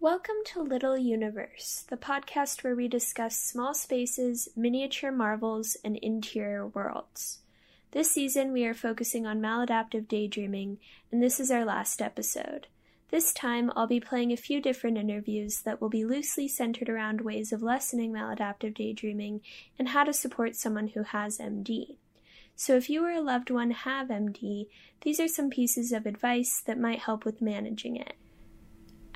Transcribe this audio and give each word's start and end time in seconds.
Welcome 0.00 0.36
to 0.52 0.62
Little 0.62 0.96
Universe, 0.96 1.84
the 1.90 1.96
podcast 1.96 2.62
where 2.62 2.76
we 2.76 2.86
discuss 2.86 3.36
small 3.36 3.74
spaces, 3.74 4.48
miniature 4.54 5.10
marvels, 5.10 5.76
and 5.84 5.96
interior 5.96 6.68
worlds. 6.68 7.40
This 7.90 8.08
season, 8.08 8.52
we 8.52 8.64
are 8.64 8.74
focusing 8.74 9.26
on 9.26 9.40
maladaptive 9.40 10.06
daydreaming, 10.06 10.78
and 11.10 11.20
this 11.20 11.40
is 11.40 11.50
our 11.50 11.64
last 11.64 12.00
episode. 12.00 12.68
This 13.10 13.32
time, 13.32 13.72
I'll 13.74 13.88
be 13.88 13.98
playing 13.98 14.30
a 14.30 14.36
few 14.36 14.62
different 14.62 14.98
interviews 14.98 15.62
that 15.62 15.80
will 15.80 15.88
be 15.88 16.04
loosely 16.04 16.46
centered 16.46 16.88
around 16.88 17.22
ways 17.22 17.52
of 17.52 17.60
lessening 17.60 18.12
maladaptive 18.12 18.74
daydreaming 18.74 19.40
and 19.80 19.88
how 19.88 20.04
to 20.04 20.12
support 20.12 20.54
someone 20.54 20.88
who 20.88 21.02
has 21.02 21.38
MD. 21.38 21.96
So, 22.54 22.76
if 22.76 22.88
you 22.88 23.04
or 23.04 23.10
a 23.10 23.20
loved 23.20 23.50
one 23.50 23.72
have 23.72 24.10
MD, 24.10 24.68
these 25.02 25.18
are 25.18 25.26
some 25.26 25.50
pieces 25.50 25.90
of 25.90 26.06
advice 26.06 26.62
that 26.66 26.78
might 26.78 27.00
help 27.00 27.24
with 27.24 27.42
managing 27.42 27.96
it. 27.96 28.12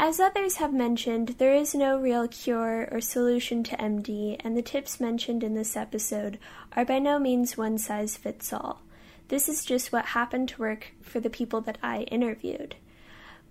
As 0.05 0.19
others 0.19 0.57
have 0.57 0.75
mentioned, 0.75 1.37
there 1.39 1.55
is 1.55 1.77
no 1.77 1.97
real 1.97 2.27
cure 2.27 2.89
or 2.91 3.01
solution 3.01 3.63
to 3.63 3.77
MD, 3.77 4.37
and 4.41 4.57
the 4.57 4.61
tips 4.61 4.99
mentioned 4.99 5.45
in 5.45 5.55
this 5.55 5.77
episode 5.77 6.41
are 6.73 6.85
by 6.85 6.99
no 6.99 7.21
means 7.21 7.57
one 7.57 7.79
size 7.79 8.17
fits 8.17 8.53
all. 8.53 8.83
This 9.29 9.49
is 9.49 9.65
just 9.65 9.93
what 9.93 10.07
happened 10.07 10.49
to 10.49 10.61
work 10.61 10.89
for 11.03 11.21
the 11.21 11.31
people 11.31 11.61
that 11.61 11.79
I 11.85 12.01
interviewed. 12.11 12.75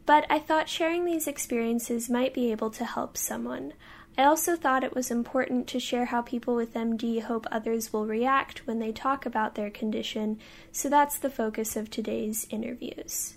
But 0.06 0.26
I 0.30 0.40
thought 0.40 0.68
sharing 0.68 1.06
these 1.06 1.26
experiences 1.26 2.10
might 2.10 2.34
be 2.34 2.52
able 2.52 2.72
to 2.72 2.84
help 2.84 3.16
someone. 3.16 3.72
I 4.18 4.26
also 4.26 4.58
thought 4.58 4.84
it 4.84 4.94
was 4.94 5.10
important 5.10 5.68
to 5.68 5.80
share 5.80 6.08
how 6.08 6.22
people 6.22 6.54
with 6.54 6.74
MD 6.74 7.22
hope 7.22 7.48
others 7.50 7.94
will 7.94 8.08
react 8.08 8.68
when 8.68 8.80
they 8.80 8.92
talk 8.92 9.26
about 9.26 9.56
their 9.56 9.70
condition, 9.70 10.38
so 10.74 10.90
that's 10.90 11.18
the 11.18 11.30
focus 11.30 11.78
of 11.78 11.90
today's 11.90 12.46
interviews. 12.50 13.36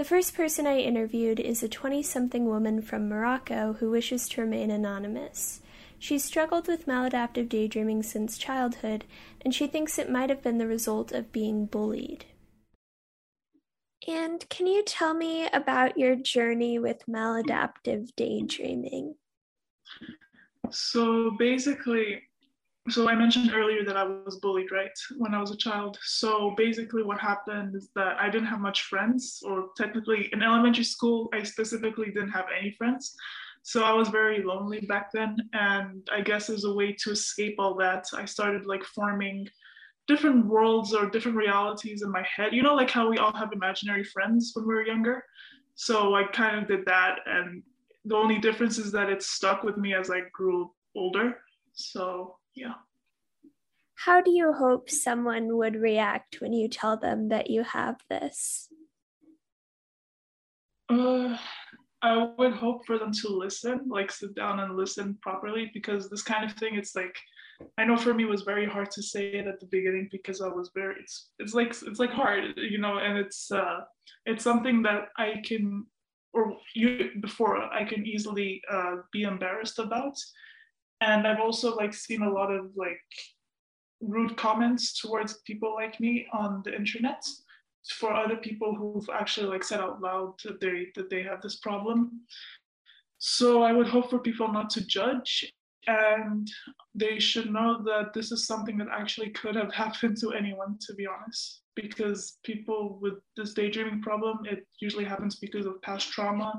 The 0.00 0.06
first 0.06 0.34
person 0.34 0.66
I 0.66 0.78
interviewed 0.78 1.38
is 1.38 1.62
a 1.62 1.68
20 1.68 2.02
something 2.02 2.46
woman 2.46 2.80
from 2.80 3.06
Morocco 3.06 3.74
who 3.74 3.90
wishes 3.90 4.26
to 4.30 4.40
remain 4.40 4.70
anonymous. 4.70 5.60
She's 5.98 6.24
struggled 6.24 6.68
with 6.68 6.86
maladaptive 6.86 7.50
daydreaming 7.50 8.02
since 8.02 8.38
childhood, 8.38 9.04
and 9.42 9.54
she 9.54 9.66
thinks 9.66 9.98
it 9.98 10.10
might 10.10 10.30
have 10.30 10.40
been 10.40 10.56
the 10.56 10.66
result 10.66 11.12
of 11.12 11.32
being 11.32 11.66
bullied. 11.66 12.24
And 14.08 14.48
can 14.48 14.66
you 14.66 14.82
tell 14.84 15.12
me 15.12 15.46
about 15.52 15.98
your 15.98 16.16
journey 16.16 16.78
with 16.78 17.04
maladaptive 17.06 18.08
daydreaming? 18.16 19.16
So 20.70 21.32
basically, 21.38 22.22
so 22.90 23.08
I 23.08 23.14
mentioned 23.14 23.52
earlier 23.54 23.84
that 23.84 23.96
I 23.96 24.04
was 24.04 24.38
bullied, 24.38 24.70
right, 24.70 24.90
when 25.16 25.34
I 25.34 25.40
was 25.40 25.50
a 25.50 25.56
child. 25.56 25.98
So 26.02 26.54
basically, 26.56 27.02
what 27.02 27.20
happened 27.20 27.74
is 27.74 27.90
that 27.94 28.16
I 28.18 28.28
didn't 28.28 28.48
have 28.48 28.60
much 28.60 28.82
friends, 28.82 29.42
or 29.44 29.68
technically 29.76 30.28
in 30.32 30.42
elementary 30.42 30.84
school, 30.84 31.28
I 31.32 31.42
specifically 31.42 32.06
didn't 32.06 32.30
have 32.30 32.46
any 32.58 32.72
friends. 32.72 33.14
So 33.62 33.84
I 33.84 33.92
was 33.92 34.08
very 34.08 34.42
lonely 34.42 34.80
back 34.80 35.12
then. 35.12 35.36
And 35.52 36.08
I 36.10 36.22
guess 36.22 36.48
as 36.50 36.64
a 36.64 36.72
way 36.72 36.96
to 37.00 37.10
escape 37.10 37.56
all 37.58 37.74
that, 37.76 38.06
I 38.14 38.24
started 38.24 38.66
like 38.66 38.84
forming 38.84 39.48
different 40.08 40.46
worlds 40.46 40.94
or 40.94 41.08
different 41.08 41.36
realities 41.36 42.02
in 42.02 42.10
my 42.10 42.24
head. 42.24 42.52
You 42.52 42.62
know, 42.62 42.74
like 42.74 42.90
how 42.90 43.08
we 43.08 43.18
all 43.18 43.34
have 43.34 43.52
imaginary 43.52 44.04
friends 44.04 44.52
when 44.54 44.66
we 44.66 44.74
were 44.74 44.86
younger. 44.86 45.24
So 45.74 46.14
I 46.14 46.24
kind 46.24 46.58
of 46.58 46.68
did 46.68 46.84
that. 46.86 47.18
And 47.26 47.62
the 48.04 48.16
only 48.16 48.38
difference 48.38 48.78
is 48.78 48.90
that 48.92 49.10
it 49.10 49.22
stuck 49.22 49.62
with 49.62 49.76
me 49.76 49.94
as 49.94 50.10
I 50.10 50.22
grew 50.32 50.72
older. 50.96 51.38
So 51.72 52.36
yeah. 52.54 52.74
How 53.94 54.20
do 54.22 54.30
you 54.30 54.52
hope 54.52 54.88
someone 54.88 55.56
would 55.56 55.76
react 55.76 56.40
when 56.40 56.52
you 56.52 56.68
tell 56.68 56.96
them 56.96 57.28
that 57.28 57.50
you 57.50 57.62
have 57.62 57.96
this? 58.08 58.68
Uh, 60.88 61.36
I 62.02 62.30
would 62.38 62.54
hope 62.54 62.86
for 62.86 62.98
them 62.98 63.12
to 63.12 63.28
listen, 63.28 63.82
like 63.88 64.10
sit 64.10 64.34
down 64.34 64.60
and 64.60 64.74
listen 64.74 65.18
properly, 65.20 65.70
because 65.74 66.08
this 66.08 66.22
kind 66.22 66.50
of 66.50 66.56
thing, 66.56 66.76
it's 66.76 66.96
like, 66.96 67.14
I 67.76 67.84
know 67.84 67.98
for 67.98 68.14
me 68.14 68.24
it 68.24 68.30
was 68.30 68.40
very 68.40 68.64
hard 68.64 68.90
to 68.92 69.02
say 69.02 69.32
it 69.32 69.46
at 69.46 69.60
the 69.60 69.66
beginning 69.66 70.08
because 70.10 70.40
I 70.40 70.48
was 70.48 70.70
very, 70.74 70.96
it's, 70.98 71.28
it's 71.38 71.52
like, 71.52 71.68
it's 71.68 71.98
like 71.98 72.10
hard, 72.10 72.54
you 72.56 72.78
know, 72.78 72.96
and 72.96 73.18
it's, 73.18 73.52
uh, 73.52 73.80
it's 74.24 74.42
something 74.42 74.82
that 74.84 75.08
I 75.18 75.42
can, 75.44 75.84
or 76.32 76.56
you 76.74 77.10
before 77.20 77.58
I 77.58 77.84
can 77.84 78.06
easily 78.06 78.62
uh, 78.72 78.96
be 79.12 79.24
embarrassed 79.24 79.78
about 79.78 80.16
and 81.00 81.26
i've 81.26 81.40
also 81.40 81.74
like 81.76 81.94
seen 81.94 82.22
a 82.22 82.30
lot 82.30 82.50
of 82.52 82.70
like 82.76 83.00
rude 84.00 84.36
comments 84.36 84.98
towards 85.00 85.38
people 85.46 85.74
like 85.74 86.00
me 86.00 86.26
on 86.32 86.62
the 86.64 86.74
internet 86.74 87.22
for 87.88 88.12
other 88.12 88.36
people 88.36 88.74
who've 88.74 89.08
actually 89.12 89.46
like 89.46 89.64
said 89.64 89.80
out 89.80 90.00
loud 90.00 90.34
that 90.44 90.60
they 90.60 90.88
that 90.94 91.10
they 91.10 91.22
have 91.22 91.40
this 91.40 91.56
problem. 91.56 92.20
So 93.18 93.62
i 93.62 93.72
would 93.72 93.88
hope 93.88 94.10
for 94.10 94.18
people 94.18 94.50
not 94.50 94.70
to 94.70 94.86
judge 94.86 95.52
and 95.86 96.48
they 96.94 97.18
should 97.18 97.50
know 97.50 97.82
that 97.84 98.12
this 98.12 98.32
is 98.32 98.46
something 98.46 98.76
that 98.78 98.88
actually 98.92 99.30
could 99.30 99.54
have 99.54 99.72
happened 99.84 100.16
to 100.18 100.32
anyone 100.32 100.78
to 100.86 100.94
be 100.94 101.06
honest 101.06 101.62
because 101.74 102.38
people 102.44 102.98
with 103.00 103.14
this 103.36 103.54
daydreaming 103.54 104.02
problem 104.02 104.38
it 104.44 104.66
usually 104.80 105.04
happens 105.04 105.36
because 105.36 105.66
of 105.66 105.80
past 105.82 106.10
trauma 106.10 106.52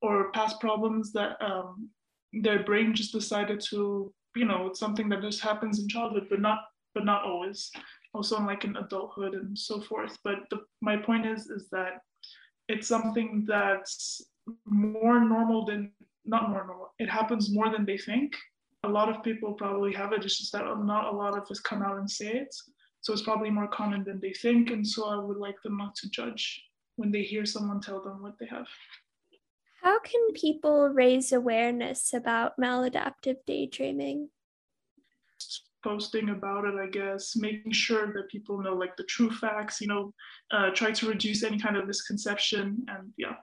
or 0.00 0.32
past 0.32 0.58
problems 0.60 1.12
that 1.12 1.36
um, 1.42 1.88
their 2.32 2.62
brain 2.64 2.94
just 2.94 3.12
decided 3.12 3.60
to 3.60 4.12
you 4.34 4.44
know 4.44 4.66
it's 4.68 4.80
something 4.80 5.08
that 5.08 5.20
just 5.20 5.40
happens 5.40 5.78
in 5.78 5.88
childhood 5.88 6.26
but 6.30 6.40
not 6.40 6.60
but 6.94 7.04
not 7.04 7.24
always. 7.24 7.70
Also 8.14 8.36
in 8.36 8.46
like 8.46 8.64
in 8.64 8.76
adulthood 8.76 9.34
and 9.34 9.56
so 9.58 9.80
forth. 9.80 10.18
But 10.22 10.40
the, 10.50 10.58
my 10.82 10.96
point 10.96 11.26
is 11.26 11.46
is 11.46 11.68
that 11.70 12.02
it's 12.68 12.86
something 12.86 13.44
that's 13.46 14.20
more 14.66 15.20
normal 15.20 15.64
than 15.64 15.92
not 16.24 16.50
more 16.50 16.66
normal 16.66 16.92
it 16.98 17.08
happens 17.08 17.52
more 17.52 17.70
than 17.70 17.84
they 17.86 17.98
think. 17.98 18.34
A 18.84 18.88
lot 18.88 19.08
of 19.08 19.22
people 19.22 19.52
probably 19.52 19.92
have 19.94 20.12
it 20.12 20.24
it's 20.24 20.38
just 20.38 20.52
that 20.52 20.64
not 20.84 21.12
a 21.12 21.16
lot 21.16 21.36
of 21.36 21.50
us 21.50 21.60
come 21.60 21.82
out 21.82 21.98
and 21.98 22.10
say 22.10 22.32
it. 22.32 22.54
So 23.00 23.12
it's 23.12 23.22
probably 23.22 23.50
more 23.50 23.68
common 23.68 24.04
than 24.04 24.20
they 24.20 24.32
think 24.32 24.70
and 24.70 24.86
so 24.86 25.08
i 25.08 25.16
would 25.16 25.36
like 25.36 25.60
them 25.62 25.76
not 25.76 25.94
to 25.96 26.10
judge 26.10 26.62
when 26.96 27.10
they 27.10 27.22
hear 27.22 27.44
someone 27.44 27.80
tell 27.80 28.00
them 28.00 28.22
what 28.22 28.34
they 28.38 28.46
have 28.46 28.66
how 29.82 29.98
can 29.98 30.32
people 30.34 30.88
raise 30.88 31.32
awareness 31.32 32.14
about 32.14 32.56
maladaptive 32.56 33.38
daydreaming? 33.46 34.28
Posting 35.82 36.30
about 36.30 36.64
it, 36.64 36.74
I 36.76 36.86
guess, 36.86 37.34
making 37.34 37.72
sure 37.72 38.12
that 38.12 38.30
people 38.30 38.62
know 38.62 38.74
like 38.74 38.96
the 38.96 39.02
true 39.04 39.30
facts, 39.30 39.80
you 39.80 39.88
know, 39.88 40.14
uh, 40.52 40.70
try 40.70 40.92
to 40.92 41.08
reduce 41.08 41.42
any 41.42 41.58
kind 41.58 41.76
of 41.76 41.88
misconception. 41.88 42.86
And 42.86 43.12
yeah, 43.16 43.34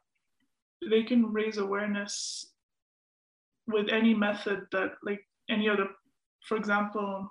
they 0.90 1.04
can 1.04 1.26
raise 1.34 1.58
awareness 1.58 2.54
with 3.68 3.90
any 3.90 4.14
method 4.14 4.62
that, 4.72 4.94
like 5.04 5.20
any 5.50 5.68
other, 5.68 5.88
for 6.48 6.56
example, 6.56 7.30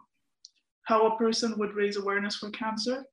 how 0.83 1.07
a 1.07 1.17
person 1.17 1.59
would 1.59 1.75
raise 1.75 1.97
awareness 1.97 2.37
for 2.37 2.51
cancer. 2.51 3.07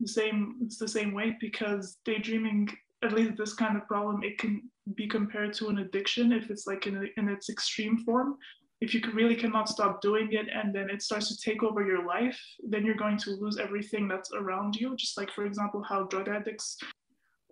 The 0.00 0.08
same, 0.08 0.56
it's 0.62 0.78
the 0.78 0.88
same 0.88 1.12
way 1.12 1.36
because 1.40 1.98
daydreaming 2.06 2.70
at 3.06 3.12
least 3.12 3.36
this 3.36 3.54
kind 3.54 3.76
of 3.76 3.86
problem, 3.86 4.22
it 4.22 4.38
can 4.38 4.62
be 4.94 5.06
compared 5.06 5.52
to 5.54 5.68
an 5.68 5.78
addiction 5.78 6.32
if 6.32 6.50
it's 6.50 6.66
like 6.66 6.86
in, 6.86 7.08
in 7.16 7.28
its 7.28 7.48
extreme 7.48 7.98
form. 8.04 8.36
If 8.80 8.92
you 8.92 9.00
really 9.14 9.36
cannot 9.36 9.70
stop 9.70 10.02
doing 10.02 10.28
it 10.32 10.48
and 10.52 10.74
then 10.74 10.90
it 10.90 11.00
starts 11.00 11.28
to 11.28 11.50
take 11.50 11.62
over 11.62 11.86
your 11.86 12.04
life, 12.04 12.38
then 12.68 12.84
you're 12.84 12.94
going 12.94 13.16
to 13.18 13.30
lose 13.30 13.58
everything 13.58 14.06
that's 14.06 14.30
around 14.32 14.76
you. 14.76 14.94
Just 14.96 15.16
like, 15.16 15.30
for 15.30 15.46
example, 15.46 15.82
how 15.82 16.04
drug 16.04 16.28
addicts. 16.28 16.76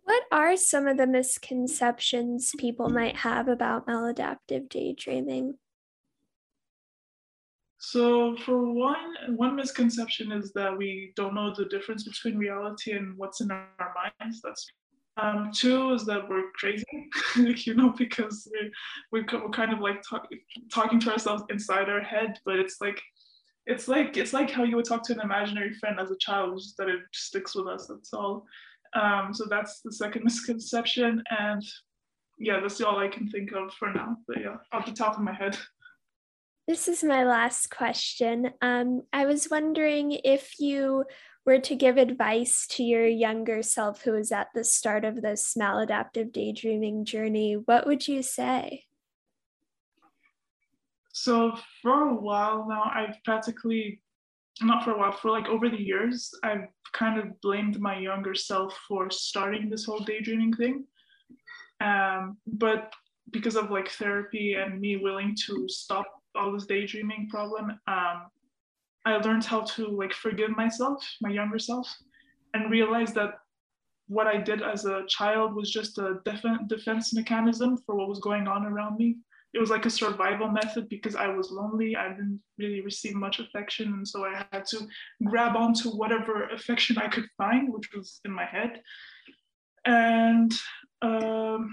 What 0.03 0.25
are 0.31 0.55
some 0.57 0.87
of 0.87 0.99
the 0.99 1.07
misconceptions 1.07 2.53
people 2.59 2.91
might 2.91 3.17
have 3.17 3.49
about 3.49 3.87
maladaptive 3.87 4.69
daydreaming? 4.69 5.55
So 7.79 8.37
for 8.45 8.73
one, 8.73 9.37
one 9.37 9.57
misconception 9.57 10.33
is 10.33 10.53
that 10.53 10.77
we 10.77 11.13
don't 11.17 11.35
know 11.35 11.55
the 11.55 11.67
difference 11.67 12.05
between 12.05 12.39
reality 12.39 12.93
and 12.93 13.17
what's 13.17 13.41
in 13.41 13.51
our 13.51 13.95
minds. 14.21 14.41
That's 14.43 14.67
um, 15.17 15.51
two 15.53 15.93
is 15.93 16.05
that 16.07 16.29
we're 16.29 16.51
crazy, 16.55 17.09
you 17.37 17.75
know, 17.75 17.91
because 17.91 18.49
we, 19.13 19.21
we're, 19.21 19.51
kind 19.51 19.73
of 19.73 19.81
like 19.81 20.03
talk, 20.03 20.27
talking 20.73 20.99
to 21.01 21.13
ourselves 21.13 21.45
inside 21.51 21.89
our 21.89 22.01
head, 22.01 22.39
but 22.45 22.57
it's 22.57 22.81
like, 22.81 23.01
it's 23.67 23.89
like 23.89 24.17
it's 24.17 24.33
like 24.33 24.51
how 24.51 24.63
you 24.63 24.77
would 24.77 24.85
talk 24.85 25.03
to 25.05 25.15
an 25.15 25.21
imaginary 25.21 25.73
friend 25.75 25.99
as 25.99 26.11
a 26.11 26.19
child, 26.19 26.59
just 26.59 26.77
that 26.77 26.89
it 26.89 27.01
sticks 27.13 27.55
with 27.55 27.67
us. 27.67 27.87
That's 27.87 28.13
all. 28.13 28.45
Um, 28.95 29.33
so 29.33 29.47
that's 29.49 29.81
the 29.81 29.93
second 29.93 30.25
misconception, 30.25 31.23
and 31.31 31.63
yeah, 32.39 32.61
that's 32.61 32.81
all 32.81 32.99
I 32.99 33.09
can 33.09 33.29
think 33.29 33.53
of 33.53 33.73
for 33.75 33.93
now. 33.93 34.17
But 34.27 34.41
yeah, 34.41 34.57
off 34.73 34.87
the 34.87 34.93
top 34.93 35.17
of 35.17 35.23
my 35.23 35.33
head. 35.33 35.57
This 36.67 36.89
is 36.89 37.05
my 37.05 37.25
last 37.25 37.69
question. 37.69 38.51
Um, 38.63 39.03
I 39.13 39.27
was 39.27 39.51
wondering 39.51 40.19
if 40.25 40.59
you 40.59 41.05
were 41.45 41.59
to 41.59 41.77
give 41.77 41.97
advice 41.97 42.67
to 42.71 42.83
your 42.83 43.07
younger 43.07 43.63
self 43.63 44.03
who 44.03 44.13
was 44.13 44.33
at 44.33 44.49
the 44.55 44.65
start 44.65 45.05
of 45.05 45.21
this 45.21 45.55
maladaptive 45.59 46.33
daydreaming 46.33 47.05
journey, 47.05 47.55
what 47.55 47.87
would 47.87 48.09
you 48.09 48.23
say? 48.23 48.85
So, 51.13 51.57
for 51.83 52.09
a 52.09 52.15
while 52.15 52.67
now, 52.69 52.91
I've 52.93 53.23
practically, 53.25 54.03
not 54.63 54.85
for 54.85 54.93
a 54.93 54.99
while, 54.99 55.13
for 55.13 55.31
like 55.31 55.47
over 55.47 55.69
the 55.69 55.81
years, 55.81 56.31
I've 56.43 56.67
kind 56.93 57.21
of 57.21 57.41
blamed 57.41 57.79
my 57.79 57.99
younger 57.99 58.35
self 58.35 58.77
for 58.89 59.11
starting 59.11 59.71
this 59.71 59.85
whole 59.85 60.01
daydreaming 60.01 60.55
thing. 60.55 60.87
Um, 61.81 62.39
but 62.47 62.93
because 63.31 63.57
of 63.57 63.71
like 63.71 63.91
therapy 63.91 64.55
and 64.55 64.81
me 64.81 64.97
willing 64.97 65.37
to 65.47 65.69
stop 65.69 66.07
all 66.35 66.53
this 66.53 66.67
daydreaming 66.67 67.29
problem, 67.31 67.79
um, 67.87 68.27
I 69.05 69.17
learned 69.17 69.45
how 69.45 69.61
to 69.61 69.89
like 69.89 70.13
forgive 70.13 70.57
myself, 70.57 71.05
my 71.21 71.31
younger 71.31 71.59
self, 71.59 71.93
and 72.55 72.71
realize 72.71 73.13
that 73.15 73.35
what 74.09 74.27
I 74.27 74.37
did 74.37 74.63
as 74.63 74.85
a 74.85 75.05
child 75.09 75.55
was 75.55 75.71
just 75.71 75.99
a 75.99 76.21
def- 76.25 76.69
defense 76.69 77.15
mechanism 77.15 77.79
for 77.85 77.95
what 77.95 78.09
was 78.09 78.21
going 78.21 78.47
on 78.47 78.67
around 78.67 78.97
me. 78.97 79.17
It 79.55 79.61
was 79.61 79.71
like 79.71 79.87
a 79.87 79.91
survival 79.91 80.49
method 80.49 80.89
because 80.89 81.15
I 81.15 81.29
was 81.29 81.51
lonely. 81.51 81.97
I 81.97 82.09
didn't 82.09 82.41
really 82.59 82.81
receive 82.81 83.15
much 83.15 83.39
affection. 83.39 83.93
And 83.93 84.07
so 84.07 84.25
I 84.25 84.45
had 84.53 84.67
to 84.67 84.87
grab 85.25 85.55
onto 85.57 85.91
whatever 85.91 86.49
affection 86.49 86.99
I 86.99 87.09
could 87.09 87.27
find, 87.39 87.73
which 87.73 87.91
was 87.95 88.21
in 88.25 88.33
my 88.33 88.45
head. 88.45 88.83
And 89.85 90.53
um, 91.03 91.73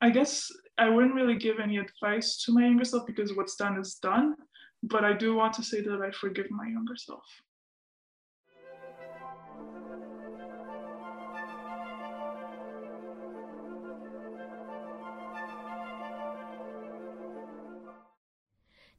I 0.00 0.08
guess 0.10 0.50
I 0.78 0.88
wouldn't 0.88 1.14
really 1.14 1.36
give 1.36 1.60
any 1.60 1.76
advice 1.76 2.42
to 2.44 2.52
my 2.52 2.62
younger 2.62 2.84
self 2.84 3.06
because 3.06 3.34
what's 3.34 3.56
done 3.56 3.78
is 3.78 3.96
done. 3.96 4.34
But 4.82 5.04
I 5.04 5.12
do 5.12 5.34
want 5.34 5.54
to 5.54 5.62
say 5.62 5.80
that 5.80 6.00
I 6.02 6.10
forgive 6.10 6.50
my 6.50 6.66
younger 6.66 6.96
self. 6.96 7.24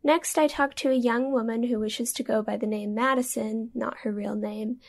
Next, 0.06 0.38
I 0.38 0.48
talked 0.48 0.78
to 0.80 0.90
a 0.90 0.94
young 0.94 1.32
woman 1.32 1.64
who 1.64 1.80
wishes 1.80 2.12
to 2.14 2.24
go 2.24 2.42
by 2.42 2.58
the 2.58 2.68
name 2.68 2.94
Madison, 2.94 3.72
not 3.74 4.00
her 4.00 4.12
real 4.12 4.36
name. 4.36 4.80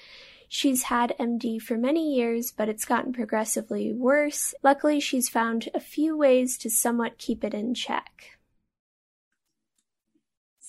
She's 0.48 0.84
had 0.84 1.14
MD 1.20 1.62
for 1.62 1.78
many 1.78 2.14
years, 2.14 2.50
but 2.50 2.68
it's 2.68 2.84
gotten 2.84 3.12
progressively 3.12 3.92
worse. 3.92 4.54
Luckily, 4.64 4.98
she's 4.98 5.28
found 5.28 5.68
a 5.72 5.80
few 5.80 6.16
ways 6.16 6.58
to 6.58 6.70
somewhat 6.70 7.18
keep 7.18 7.44
it 7.44 7.54
in 7.54 7.74
check. 7.74 8.33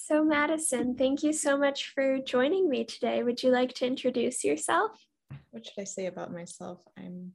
So, 0.07 0.23
Madison, 0.23 0.93
thank 0.93 1.23
you 1.23 1.33
so 1.33 1.57
much 1.57 1.91
for 1.95 2.19
joining 2.19 2.69
me 2.69 2.83
today. 2.83 3.23
Would 3.23 3.41
you 3.41 3.49
like 3.49 3.73
to 3.73 3.87
introduce 3.87 4.43
yourself? 4.43 4.91
What 5.49 5.65
should 5.65 5.81
I 5.81 5.85
say 5.85 6.05
about 6.05 6.31
myself? 6.31 6.83
I'm 6.95 7.31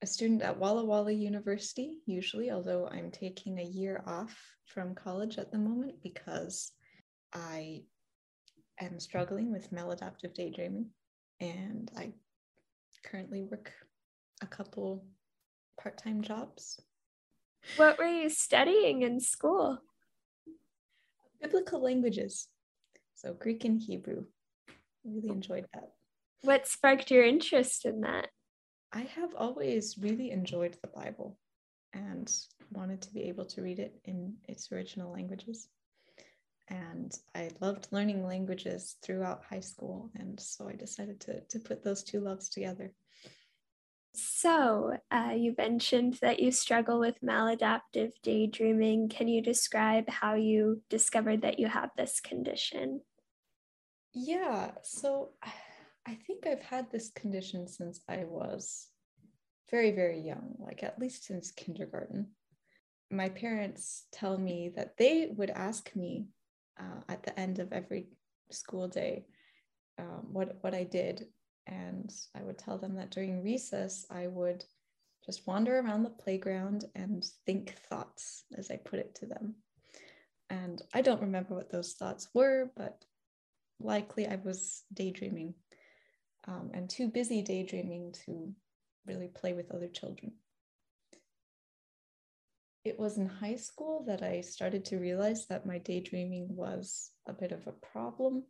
a 0.00 0.06
student 0.06 0.40
at 0.40 0.56
Walla 0.56 0.82
Walla 0.82 1.12
University, 1.12 1.98
usually, 2.06 2.50
although 2.50 2.88
I'm 2.90 3.10
taking 3.10 3.58
a 3.58 3.62
year 3.62 4.02
off 4.06 4.34
from 4.64 4.94
college 4.94 5.36
at 5.36 5.52
the 5.52 5.58
moment 5.58 5.96
because 6.02 6.72
I 7.34 7.82
am 8.80 8.98
struggling 8.98 9.52
with 9.52 9.70
maladaptive 9.70 10.32
daydreaming 10.32 10.86
and 11.38 11.90
I 11.98 12.14
currently 13.04 13.42
work 13.42 13.74
a 14.40 14.46
couple 14.46 15.04
part 15.78 15.98
time 15.98 16.22
jobs. 16.22 16.80
What 17.76 17.98
were 17.98 18.06
you 18.06 18.30
studying 18.30 19.02
in 19.02 19.20
school? 19.20 19.82
Biblical 21.40 21.82
languages. 21.82 22.48
So 23.14 23.32
Greek 23.32 23.64
and 23.64 23.80
Hebrew. 23.80 24.24
Really 25.04 25.28
enjoyed 25.28 25.66
that. 25.74 25.90
What 26.42 26.66
sparked 26.66 27.10
your 27.10 27.24
interest 27.24 27.84
in 27.84 28.02
that? 28.02 28.28
I 28.92 29.02
have 29.02 29.34
always 29.36 29.96
really 29.98 30.30
enjoyed 30.30 30.76
the 30.80 30.88
Bible 30.88 31.38
and 31.92 32.32
wanted 32.72 33.02
to 33.02 33.12
be 33.12 33.22
able 33.24 33.44
to 33.46 33.62
read 33.62 33.78
it 33.78 33.98
in 34.04 34.34
its 34.48 34.70
original 34.72 35.12
languages. 35.12 35.68
And 36.68 37.12
I 37.34 37.50
loved 37.60 37.88
learning 37.90 38.26
languages 38.26 38.96
throughout 39.02 39.44
high 39.48 39.60
school. 39.60 40.10
And 40.14 40.38
so 40.38 40.68
I 40.68 40.74
decided 40.74 41.20
to, 41.20 41.40
to 41.40 41.58
put 41.58 41.82
those 41.82 42.02
two 42.02 42.20
loves 42.20 42.48
together. 42.48 42.92
So, 44.40 44.96
uh, 45.10 45.32
you 45.36 45.52
mentioned 45.58 46.20
that 46.22 46.38
you 46.38 46.52
struggle 46.52 47.00
with 47.00 47.20
maladaptive 47.24 48.12
daydreaming. 48.22 49.08
Can 49.08 49.26
you 49.26 49.42
describe 49.42 50.08
how 50.08 50.34
you 50.34 50.80
discovered 50.88 51.42
that 51.42 51.58
you 51.58 51.66
have 51.66 51.90
this 51.96 52.20
condition? 52.20 53.00
Yeah, 54.14 54.70
so 54.84 55.30
I 56.06 56.14
think 56.24 56.46
I've 56.46 56.62
had 56.62 56.88
this 56.88 57.10
condition 57.10 57.66
since 57.66 58.00
I 58.08 58.26
was 58.28 58.86
very, 59.72 59.90
very 59.90 60.20
young, 60.20 60.54
like 60.60 60.84
at 60.84 61.00
least 61.00 61.24
since 61.24 61.50
kindergarten. 61.50 62.28
My 63.10 63.30
parents 63.30 64.04
tell 64.12 64.38
me 64.38 64.70
that 64.76 64.96
they 64.98 65.32
would 65.36 65.50
ask 65.50 65.90
me 65.96 66.28
uh, 66.78 67.00
at 67.08 67.24
the 67.24 67.36
end 67.36 67.58
of 67.58 67.72
every 67.72 68.06
school 68.52 68.86
day 68.86 69.26
um, 69.98 70.28
what, 70.30 70.58
what 70.60 70.74
I 70.74 70.84
did. 70.84 71.26
And 71.68 72.12
I 72.34 72.42
would 72.42 72.58
tell 72.58 72.78
them 72.78 72.96
that 72.96 73.10
during 73.10 73.42
recess, 73.42 74.06
I 74.10 74.26
would 74.26 74.64
just 75.24 75.46
wander 75.46 75.78
around 75.78 76.02
the 76.02 76.10
playground 76.10 76.86
and 76.94 77.24
think 77.44 77.74
thoughts, 77.90 78.44
as 78.56 78.70
I 78.70 78.76
put 78.76 78.98
it 78.98 79.14
to 79.16 79.26
them. 79.26 79.54
And 80.48 80.80
I 80.94 81.02
don't 81.02 81.20
remember 81.20 81.54
what 81.54 81.70
those 81.70 81.92
thoughts 81.92 82.28
were, 82.32 82.70
but 82.74 83.04
likely 83.78 84.26
I 84.26 84.36
was 84.36 84.82
daydreaming 84.94 85.54
um, 86.46 86.70
and 86.72 86.88
too 86.88 87.08
busy 87.08 87.42
daydreaming 87.42 88.12
to 88.24 88.54
really 89.06 89.28
play 89.28 89.52
with 89.52 89.70
other 89.70 89.88
children. 89.88 90.32
It 92.84 92.98
was 92.98 93.18
in 93.18 93.26
high 93.26 93.56
school 93.56 94.04
that 94.06 94.22
I 94.22 94.40
started 94.40 94.86
to 94.86 94.98
realize 94.98 95.46
that 95.46 95.66
my 95.66 95.78
daydreaming 95.78 96.56
was 96.56 97.10
a 97.26 97.34
bit 97.34 97.52
of 97.52 97.66
a 97.66 97.72
problem. 97.72 98.44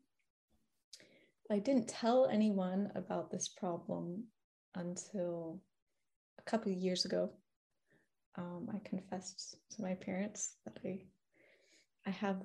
I 1.50 1.59
didn't 1.59 1.89
tell 1.89 2.27
anyone 2.27 2.93
about 2.95 3.31
this 3.31 3.49
problem 3.49 4.25
until 4.75 5.61
a 6.39 6.43
couple 6.43 6.71
of 6.71 6.79
years 6.79 7.05
ago. 7.05 7.31
Um, 8.37 8.69
I 8.73 8.87
confessed 8.87 9.56
to 9.71 9.83
my 9.83 9.95
parents 9.95 10.56
that 10.65 10.79
I, 10.85 11.00
I 12.06 12.11
have 12.11 12.43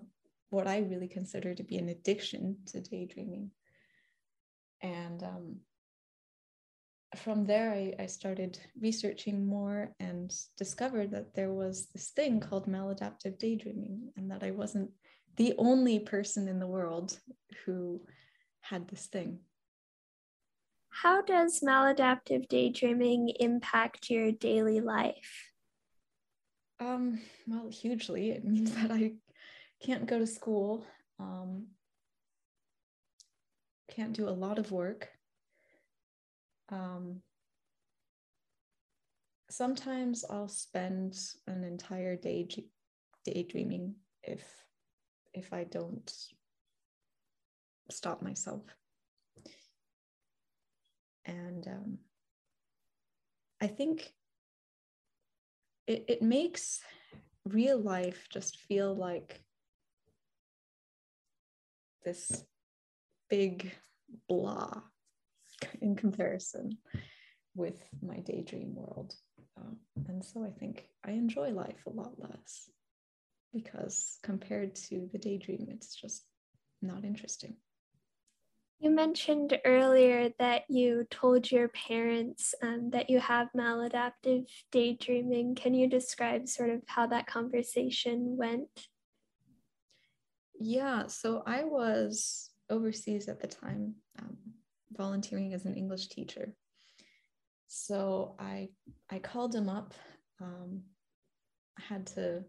what 0.50 0.68
I 0.68 0.80
really 0.80 1.08
consider 1.08 1.54
to 1.54 1.64
be 1.64 1.78
an 1.78 1.90
addiction 1.90 2.58
to 2.68 2.80
daydreaming. 2.80 3.52
And 4.82 5.22
um, 5.24 5.58
from 7.18 7.46
there, 7.46 7.72
I, 7.72 7.94
I 8.00 8.06
started 8.06 8.58
researching 8.80 9.46
more 9.46 9.94
and 10.00 10.34
discovered 10.58 11.12
that 11.12 11.36
there 11.36 11.52
was 11.52 11.88
this 11.94 12.10
thing 12.10 12.40
called 12.40 12.68
maladaptive 12.68 13.38
daydreaming, 13.38 14.12
and 14.16 14.32
that 14.32 14.44
I 14.44 14.52
wasn't 14.52 14.90
the 15.36 15.54
only 15.58 16.00
person 16.00 16.48
in 16.48 16.60
the 16.60 16.68
world 16.68 17.20
who 17.66 18.02
had 18.64 18.88
this 18.88 19.06
thing. 19.06 19.40
How 20.90 21.22
does 21.22 21.62
maladaptive 21.62 22.48
daydreaming 22.48 23.30
impact 23.40 24.10
your 24.10 24.32
daily 24.32 24.80
life? 24.80 25.52
Um, 26.80 27.22
well, 27.48 27.70
hugely. 27.70 28.32
It 28.32 28.44
means 28.46 28.74
that 28.76 28.92
I 28.92 29.14
can't 29.84 30.06
go 30.06 30.20
to 30.20 30.28
school. 30.28 30.86
Um, 31.20 31.68
can't 33.90 34.14
do 34.14 34.28
a 34.28 34.32
lot 34.32 34.60
of 34.60 34.72
work. 34.72 35.10
Um, 36.70 37.22
sometimes 39.50 40.26
I'll 40.30 40.48
spend 40.48 41.18
an 41.48 41.64
entire 41.64 42.16
day 42.16 42.48
daydreaming 43.26 43.96
if 44.24 44.44
if 45.34 45.54
I 45.54 45.64
don't 45.64 46.12
stop 47.90 48.22
myself. 48.22 48.64
And 51.26 51.66
um, 51.68 51.98
I 53.62 53.68
think 53.68 54.14
it, 55.88 56.06
it 56.08 56.22
makes 56.22 56.82
real 57.46 57.80
life 57.80 58.28
just 58.32 58.58
feel 58.58 58.96
like 58.96 59.42
this 62.04 62.44
big 63.30 63.72
blah 64.28 64.82
in 65.82 65.96
comparison 65.96 66.78
with 67.56 67.88
my 68.02 68.18
daydream 68.18 68.76
world. 68.76 69.16
Um, 69.58 69.78
and 70.08 70.24
so 70.24 70.44
I 70.44 70.50
think 70.50 70.88
I 71.06 71.12
enjoy 71.12 71.50
life 71.50 71.84
a 71.86 71.92
lot 71.92 72.14
less 72.18 72.70
because 73.54 74.18
compared 74.24 74.76
to 74.76 75.08
the 75.12 75.20
daydream, 75.20 75.68
it's 75.70 75.96
just 75.96 76.26
not 76.82 77.06
interesting. 77.06 77.56
You 78.84 78.90
mentioned 78.90 79.58
earlier 79.64 80.32
that 80.40 80.64
you 80.68 81.08
told 81.10 81.50
your 81.50 81.70
parents 81.70 82.54
um, 82.62 82.90
that 82.90 83.10
you 83.10 83.18
have 83.18 83.48
maladaptive 83.56 84.46
daydreaming. 84.74 85.56
Can 85.56 85.74
you 85.74 85.88
describe 85.88 86.50
sort 86.50 86.70
of 86.70 86.82
how 86.86 87.08
that 87.08 87.26
conversation 87.26 88.36
went? 88.36 88.68
Yeah, 90.60 91.08
so 91.08 91.44
I 91.46 91.64
was 91.64 92.50
overseas 92.70 93.30
at 93.30 93.40
the 93.40 93.48
time, 93.48 93.96
um, 94.20 94.36
volunteering 94.92 95.54
as 95.54 95.64
an 95.64 95.76
English 95.76 96.10
teacher. 96.10 96.54
So 97.70 98.36
I 98.38 98.68
I 99.10 99.20
called 99.20 99.56
him 99.56 99.70
up. 99.70 99.94
Um, 100.42 100.82
I 101.80 101.84
had 101.88 102.08
to 102.08 102.44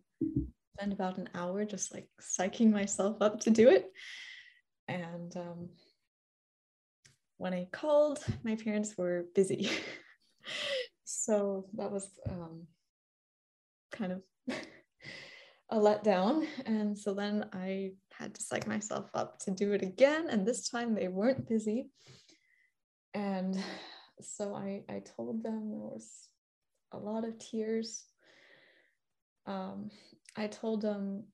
spend 0.75 0.93
about 0.93 1.17
an 1.17 1.29
hour 1.33 1.64
just 1.64 1.95
like 1.95 2.09
psyching 2.21 2.73
myself 2.73 3.19
up 3.23 3.38
to 3.43 3.50
do 3.50 3.69
it. 3.69 3.88
And 4.88 5.35
um, 5.37 5.69
when 7.37 7.55
I 7.55 7.67
called, 7.73 8.25
my 8.43 8.57
parents 8.57 8.97
were 8.97 9.26
busy. 9.35 9.71
so 11.05 11.67
that 11.75 11.91
was 11.91 12.09
um, 12.31 12.67
kind 13.93 14.12
of 14.12 14.23
a 15.71 15.76
letdown. 15.76 16.47
And 16.67 16.97
so 16.99 17.14
then 17.14 17.47
I 17.53 17.93
had 18.12 18.35
to 18.35 18.43
psych 18.43 18.67
myself 18.67 19.11
up 19.14 19.38
to 19.41 19.50
do 19.50 19.73
it 19.73 19.83
again. 19.83 20.29
And 20.31 20.47
this 20.47 20.69
time 20.69 20.95
they 20.95 21.09
weren't 21.09 21.49
busy. 21.49 21.91
And 23.14 23.62
so 24.21 24.55
I, 24.55 24.83
I 24.88 25.00
told 25.17 25.43
them 25.43 25.71
there 25.71 25.79
was 25.79 26.09
a 26.93 26.99
lot 26.99 27.25
of 27.25 27.38
tears. 27.38 28.05
Um, 29.47 29.91
I 30.37 30.47
told 30.47 30.83
them, 30.83 31.25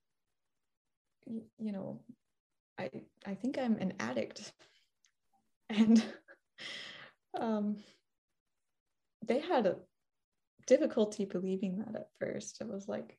you 1.25 1.71
know, 1.71 2.01
I, 2.79 2.89
I 3.25 3.35
think 3.35 3.57
I'm 3.57 3.77
an 3.77 3.93
addict. 3.99 4.51
And 5.71 6.03
um, 7.39 7.77
they 9.25 9.39
had 9.39 9.65
a 9.65 9.75
difficulty 10.67 11.25
believing 11.25 11.79
that 11.79 11.95
at 11.95 12.09
first. 12.19 12.61
It 12.61 12.67
was 12.67 12.87
like, 12.87 13.17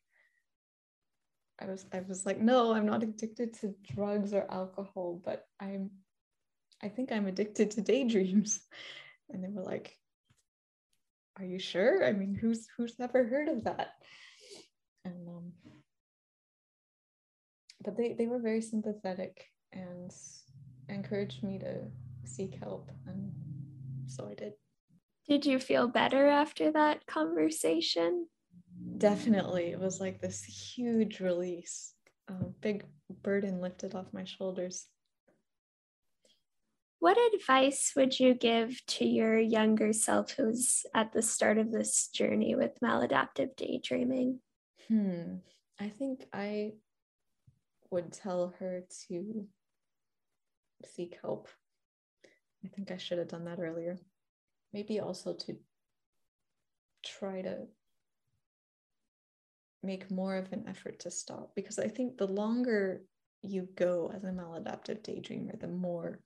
I 1.60 1.66
was 1.66 1.84
I 1.92 2.00
was 2.00 2.26
like, 2.26 2.40
no, 2.40 2.72
I'm 2.74 2.86
not 2.86 3.02
addicted 3.02 3.54
to 3.60 3.74
drugs 3.94 4.34
or 4.34 4.46
alcohol, 4.50 5.20
but 5.24 5.44
I'm 5.60 5.90
I 6.82 6.88
think 6.88 7.12
I'm 7.12 7.26
addicted 7.26 7.72
to 7.72 7.80
daydreams. 7.80 8.60
And 9.30 9.42
they 9.42 9.48
were 9.48 9.62
like, 9.62 9.96
Are 11.38 11.44
you 11.44 11.58
sure? 11.58 12.04
I 12.04 12.12
mean, 12.12 12.34
who's 12.34 12.66
who's 12.76 12.98
never 12.98 13.24
heard 13.24 13.48
of 13.48 13.64
that? 13.64 13.92
And 15.06 15.26
um 15.26 15.52
but 17.82 17.96
they, 17.96 18.12
they 18.12 18.26
were 18.26 18.38
very 18.38 18.60
sympathetic 18.60 19.46
and 19.72 20.12
encouraged 20.88 21.42
me 21.42 21.58
to 21.60 21.86
seek 22.24 22.58
help. 22.62 22.90
And 23.06 23.32
so 24.06 24.28
I 24.30 24.34
did. 24.34 24.52
Did 25.28 25.46
you 25.46 25.58
feel 25.58 25.88
better 25.88 26.26
after 26.26 26.72
that 26.72 27.06
conversation? 27.06 28.26
Definitely. 28.98 29.72
It 29.72 29.80
was 29.80 30.00
like 30.00 30.20
this 30.20 30.42
huge 30.44 31.20
release, 31.20 31.94
a 32.28 32.34
big 32.60 32.84
burden 33.22 33.60
lifted 33.60 33.94
off 33.94 34.12
my 34.12 34.24
shoulders. 34.24 34.86
What 36.98 37.18
advice 37.34 37.92
would 37.96 38.20
you 38.20 38.34
give 38.34 38.80
to 38.86 39.04
your 39.04 39.38
younger 39.38 39.92
self 39.92 40.32
who's 40.32 40.86
at 40.94 41.12
the 41.12 41.22
start 41.22 41.58
of 41.58 41.72
this 41.72 42.08
journey 42.08 42.54
with 42.54 42.78
maladaptive 42.80 43.56
daydreaming? 43.56 44.38
Hmm. 44.86 45.38
I 45.80 45.88
think 45.88 46.26
I 46.32 46.74
would 47.90 48.12
tell 48.12 48.54
her 48.60 48.84
to 49.08 49.48
seek 50.84 51.18
help. 51.20 51.48
I 52.64 52.68
think 52.68 52.90
I 52.90 52.96
should 52.96 53.18
have 53.18 53.28
done 53.28 53.44
that 53.44 53.58
earlier. 53.58 53.98
Maybe 54.72 55.00
also 55.00 55.34
to 55.34 55.56
try 57.04 57.42
to 57.42 57.66
make 59.82 60.10
more 60.10 60.36
of 60.36 60.52
an 60.52 60.64
effort 60.68 61.00
to 61.00 61.10
stop 61.10 61.52
because 61.56 61.78
I 61.78 61.88
think 61.88 62.16
the 62.16 62.28
longer 62.28 63.02
you 63.42 63.68
go 63.74 64.12
as 64.14 64.22
a 64.22 64.28
maladaptive 64.28 65.02
daydreamer, 65.02 65.58
the 65.58 65.68
more 65.68 66.20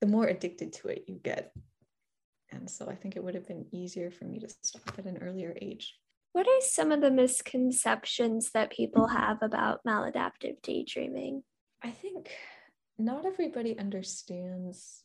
the 0.00 0.06
more 0.06 0.26
addicted 0.26 0.74
to 0.74 0.88
it 0.88 1.04
you 1.08 1.18
get. 1.22 1.52
And 2.52 2.70
so 2.70 2.86
I 2.86 2.94
think 2.94 3.16
it 3.16 3.24
would 3.24 3.34
have 3.34 3.48
been 3.48 3.66
easier 3.72 4.10
for 4.10 4.24
me 4.24 4.38
to 4.40 4.48
stop 4.62 4.98
at 4.98 5.06
an 5.06 5.18
earlier 5.18 5.56
age. 5.60 5.98
What 6.32 6.46
are 6.46 6.60
some 6.60 6.92
of 6.92 7.00
the 7.00 7.10
misconceptions 7.10 8.50
that 8.52 8.70
people 8.70 9.06
have 9.08 9.38
about 9.40 9.80
maladaptive 9.86 10.60
daydreaming? 10.62 11.42
I 11.82 11.90
think 11.90 12.30
not 12.98 13.26
everybody 13.26 13.78
understands 13.78 15.02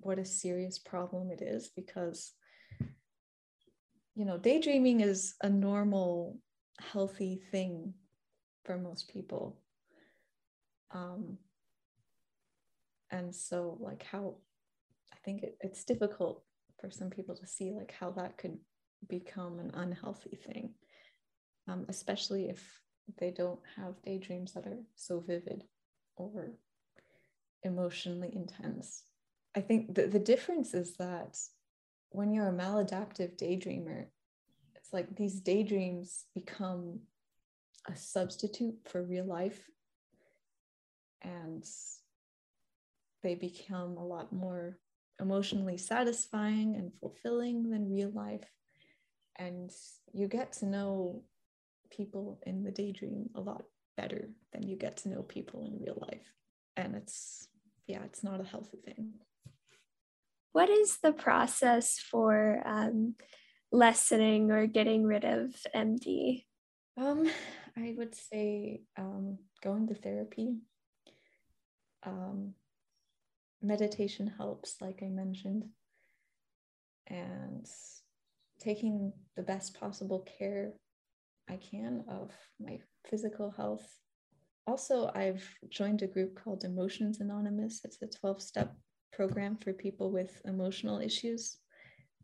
what 0.00 0.18
a 0.18 0.24
serious 0.24 0.78
problem 0.78 1.30
it 1.30 1.42
is 1.42 1.70
because 1.74 2.32
you 4.14 4.24
know 4.24 4.38
daydreaming 4.38 5.00
is 5.00 5.34
a 5.42 5.48
normal 5.48 6.38
healthy 6.80 7.40
thing 7.50 7.94
for 8.64 8.78
most 8.78 9.08
people. 9.12 9.60
Um 10.92 11.38
and 13.10 13.34
so 13.34 13.76
like 13.80 14.02
how 14.02 14.34
i 15.12 15.16
think 15.24 15.42
it, 15.42 15.56
it's 15.60 15.84
difficult 15.84 16.42
for 16.80 16.90
some 16.90 17.10
people 17.10 17.34
to 17.34 17.46
see 17.46 17.72
like 17.72 17.94
how 17.98 18.10
that 18.10 18.36
could 18.36 18.56
become 19.08 19.58
an 19.58 19.70
unhealthy 19.74 20.38
thing 20.46 20.74
um, 21.68 21.84
especially 21.88 22.48
if 22.48 22.80
they 23.18 23.30
don't 23.30 23.60
have 23.76 24.00
daydreams 24.04 24.52
that 24.52 24.66
are 24.66 24.78
so 24.96 25.20
vivid 25.20 25.64
or 26.16 26.52
emotionally 27.62 28.30
intense 28.34 29.04
i 29.56 29.60
think 29.60 29.94
the, 29.94 30.06
the 30.06 30.18
difference 30.18 30.74
is 30.74 30.96
that 30.96 31.36
when 32.10 32.32
you're 32.32 32.48
a 32.48 32.52
maladaptive 32.52 33.36
daydreamer, 33.36 34.06
it's 34.74 34.92
like 34.92 35.14
these 35.16 35.40
daydreams 35.40 36.24
become 36.34 37.00
a 37.86 37.96
substitute 37.96 38.76
for 38.84 39.02
real 39.02 39.26
life 39.26 39.68
and 41.22 41.64
they 43.22 43.34
become 43.34 43.96
a 43.96 44.04
lot 44.04 44.32
more 44.32 44.78
emotionally 45.20 45.76
satisfying 45.76 46.76
and 46.76 46.92
fulfilling 47.00 47.68
than 47.68 47.90
real 47.90 48.12
life. 48.12 48.44
And 49.36 49.70
you 50.12 50.28
get 50.28 50.52
to 50.54 50.66
know 50.66 51.22
people 51.90 52.40
in 52.46 52.62
the 52.62 52.70
daydream 52.70 53.30
a 53.34 53.40
lot 53.40 53.64
better 53.96 54.28
than 54.52 54.66
you 54.66 54.76
get 54.76 54.98
to 54.98 55.08
know 55.08 55.22
people 55.22 55.64
in 55.64 55.80
real 55.80 55.98
life. 56.00 56.32
And 56.78 56.94
it's, 56.94 57.48
yeah, 57.86 58.02
it's 58.04 58.24
not 58.24 58.40
a 58.40 58.44
healthy 58.44 58.78
thing 58.78 59.14
what 60.58 60.70
is 60.70 60.98
the 61.04 61.12
process 61.12 61.98
for 61.98 62.60
um, 62.64 63.14
lessening 63.70 64.50
or 64.50 64.66
getting 64.66 65.04
rid 65.04 65.24
of 65.24 65.54
MD? 65.72 66.44
Um, 66.96 67.30
I 67.76 67.94
would 67.96 68.14
say 68.14 68.80
um, 68.98 69.38
going 69.62 69.86
to 69.86 69.94
therapy. 69.94 70.56
Um, 72.04 72.54
meditation 73.62 74.32
helps, 74.36 74.80
like 74.80 75.00
I 75.00 75.08
mentioned, 75.08 75.66
and 77.06 77.64
taking 78.58 79.12
the 79.36 79.42
best 79.42 79.78
possible 79.78 80.26
care 80.38 80.72
I 81.48 81.56
can 81.56 82.04
of 82.08 82.32
my 82.58 82.80
physical 83.08 83.52
health. 83.56 83.86
Also, 84.68 85.10
I've 85.14 85.48
joined 85.70 86.02
a 86.02 86.06
group 86.06 86.38
called 86.44 86.62
Emotions 86.62 87.20
Anonymous. 87.20 87.80
It's 87.84 88.02
a 88.02 88.06
12 88.06 88.42
step 88.42 88.76
program 89.14 89.56
for 89.56 89.72
people 89.72 90.10
with 90.10 90.42
emotional 90.44 91.00
issues, 91.00 91.56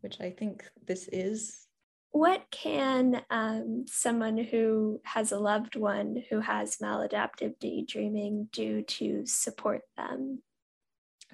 which 0.01 0.21
I 0.21 0.29
think 0.29 0.63
this 0.85 1.09
is. 1.11 1.65
What 2.11 2.43
can 2.51 3.23
um, 3.31 3.85
someone 3.87 4.37
who 4.37 5.01
has 5.05 5.31
a 5.31 5.39
loved 5.39 5.75
one 5.75 6.21
who 6.29 6.39
has 6.39 6.77
maladaptive 6.77 7.57
daydreaming 7.59 8.49
do 8.51 8.83
to 8.83 9.25
support 9.25 9.81
them? 9.97 10.43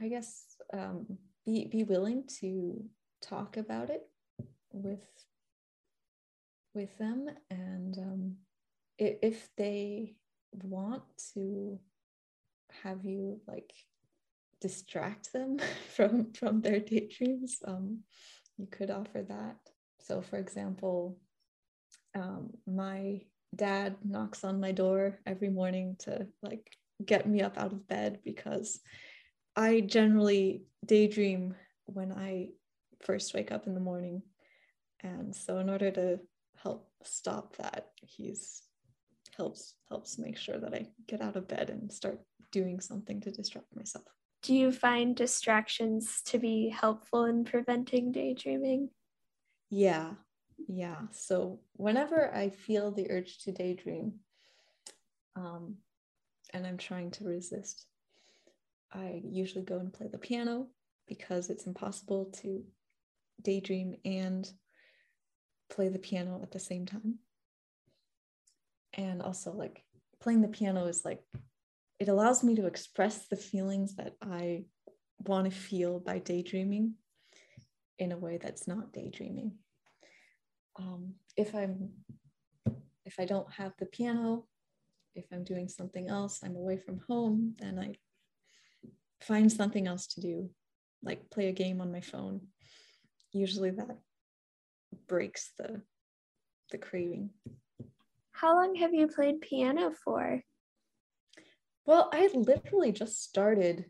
I 0.01 0.07
guess 0.07 0.45
um, 0.71 1.17
be, 1.45 1.65
be 1.65 1.83
willing 1.83 2.23
to 2.39 2.85
talk 3.21 3.57
about 3.57 3.89
it 3.89 4.07
with 4.71 5.03
with 6.73 6.97
them 6.97 7.27
and 7.49 7.97
um, 7.97 8.35
if 8.97 9.49
they 9.57 10.15
want 10.63 11.03
to 11.33 11.79
have 12.83 13.03
you 13.03 13.39
like 13.47 13.71
distract 14.59 15.33
them 15.33 15.57
from 15.95 16.31
from 16.33 16.61
their 16.61 16.79
daydreams 16.79 17.57
um, 17.65 17.99
you 18.57 18.67
could 18.67 18.91
offer 18.91 19.23
that. 19.23 19.57
So 19.99 20.21
for 20.21 20.37
example 20.37 21.17
um, 22.15 22.51
my 22.67 23.21
dad 23.55 23.97
knocks 24.03 24.43
on 24.43 24.59
my 24.59 24.71
door 24.71 25.19
every 25.25 25.49
morning 25.49 25.95
to 25.99 26.27
like 26.41 26.71
get 27.05 27.27
me 27.27 27.41
up 27.41 27.57
out 27.57 27.73
of 27.73 27.87
bed 27.87 28.19
because 28.23 28.79
i 29.55 29.81
generally 29.81 30.63
daydream 30.85 31.53
when 31.85 32.11
i 32.13 32.47
first 33.03 33.33
wake 33.33 33.51
up 33.51 33.67
in 33.67 33.73
the 33.73 33.79
morning. 33.79 34.21
And 35.03 35.35
so 35.35 35.57
in 35.57 35.69
order 35.69 35.91
to 35.91 36.19
help 36.61 36.89
stop 37.03 37.55
that 37.57 37.87
he's 37.95 38.61
helps 39.35 39.75
helps 39.89 40.17
make 40.17 40.37
sure 40.37 40.59
that 40.59 40.73
i 40.73 40.85
get 41.07 41.21
out 41.21 41.35
of 41.35 41.47
bed 41.47 41.69
and 41.69 41.91
start 41.91 42.19
doing 42.51 42.79
something 42.79 43.21
to 43.21 43.31
distract 43.31 43.75
myself 43.75 44.05
do 44.41 44.55
you 44.55 44.71
find 44.71 45.15
distractions 45.15 46.21
to 46.25 46.39
be 46.39 46.69
helpful 46.69 47.25
in 47.25 47.43
preventing 47.43 48.11
daydreaming? 48.11 48.89
Yeah, 49.69 50.13
yeah. 50.67 51.01
So 51.11 51.59
whenever 51.73 52.33
I 52.33 52.49
feel 52.49 52.91
the 52.91 53.11
urge 53.11 53.39
to 53.43 53.51
daydream, 53.51 54.13
um, 55.35 55.77
and 56.53 56.65
I'm 56.65 56.77
trying 56.77 57.11
to 57.11 57.25
resist, 57.25 57.85
I 58.91 59.21
usually 59.23 59.63
go 59.63 59.77
and 59.77 59.93
play 59.93 60.07
the 60.07 60.17
piano 60.17 60.67
because 61.07 61.51
it's 61.51 61.67
impossible 61.67 62.31
to 62.41 62.63
daydream 63.43 63.95
and 64.03 64.49
play 65.69 65.89
the 65.89 65.99
piano 65.99 66.39
at 66.41 66.51
the 66.51 66.59
same 66.59 66.87
time. 66.87 67.19
And 68.93 69.21
also, 69.21 69.53
like, 69.53 69.83
playing 70.19 70.41
the 70.41 70.47
piano 70.47 70.85
is 70.87 71.03
like 71.05 71.21
it 71.99 72.07
allows 72.09 72.43
me 72.43 72.55
to 72.55 72.65
express 72.65 73.27
the 73.27 73.35
feelings 73.35 73.95
that 73.95 74.15
I 74.21 74.65
want 75.19 75.45
to 75.45 75.51
feel 75.51 75.99
by 75.99 76.19
daydreaming 76.19 76.95
in 77.99 78.11
a 78.11 78.17
way 78.17 78.37
that's 78.37 78.67
not 78.67 78.93
daydreaming. 78.93 79.53
um, 80.79 81.13
if 81.37 81.53
I'm 81.55 81.89
if 83.05 83.19
I 83.19 83.25
don't 83.25 83.51
have 83.53 83.73
the 83.79 83.85
piano, 83.85 84.45
if 85.15 85.25
I'm 85.31 85.43
doing 85.43 85.67
something 85.67 86.07
else, 86.07 86.39
I'm 86.43 86.55
away 86.55 86.77
from 86.77 87.01
home, 87.07 87.55
then 87.59 87.79
I 87.79 87.95
find 89.23 89.51
something 89.51 89.87
else 89.87 90.07
to 90.07 90.21
do, 90.21 90.49
like 91.03 91.29
play 91.29 91.47
a 91.47 91.51
game 91.51 91.81
on 91.81 91.91
my 91.91 92.01
phone. 92.01 92.41
Usually 93.33 93.71
that 93.71 93.97
breaks 95.07 95.51
the 95.57 95.81
the 96.71 96.77
craving. 96.77 97.31
How 98.31 98.55
long 98.55 98.75
have 98.75 98.93
you 98.93 99.07
played 99.07 99.41
piano 99.41 99.91
for? 99.91 100.41
Well, 101.85 102.09
I 102.11 102.29
literally 102.33 102.91
just 102.91 103.23
started 103.23 103.85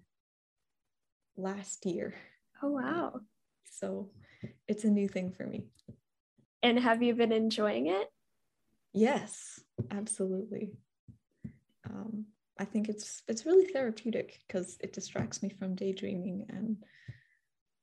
last 1.37 1.85
year. 1.85 2.13
Oh 2.61 2.71
wow. 2.71 3.21
So 3.63 4.11
it's 4.67 4.83
a 4.83 4.89
new 4.89 5.07
thing 5.07 5.31
for 5.31 5.45
me. 5.45 5.65
And 6.63 6.79
have 6.79 7.01
you 7.01 7.15
been 7.15 7.31
enjoying 7.31 7.87
it? 7.87 8.07
Yes, 8.93 9.61
absolutely. 9.89 10.73
Um, 11.89 12.25
I 12.59 12.65
think 12.65 12.89
it's 12.89 13.23
it's 13.27 13.45
really 13.45 13.65
therapeutic 13.65 14.39
because 14.47 14.77
it 14.81 14.93
distracts 14.93 15.41
me 15.41 15.49
from 15.49 15.75
daydreaming 15.75 16.45
and 16.49 16.77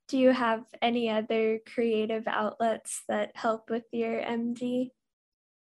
do 0.08 0.16
you 0.16 0.30
have 0.30 0.64
any 0.80 1.10
other 1.10 1.60
creative 1.66 2.26
outlets 2.26 3.02
that 3.08 3.32
help 3.34 3.68
with 3.68 3.84
your 3.92 4.18
MD? 4.18 4.90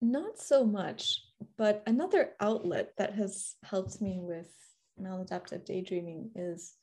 Not 0.03 0.37
so 0.37 0.65
much, 0.65 1.21
but 1.57 1.81
another 1.87 2.31
outlet 2.41 2.91
that 2.97 3.13
has 3.13 3.55
helped 3.63 4.01
me 4.01 4.19
with 4.19 4.49
maladaptive 5.01 5.63
daydreaming 5.63 6.31
is 6.35 6.73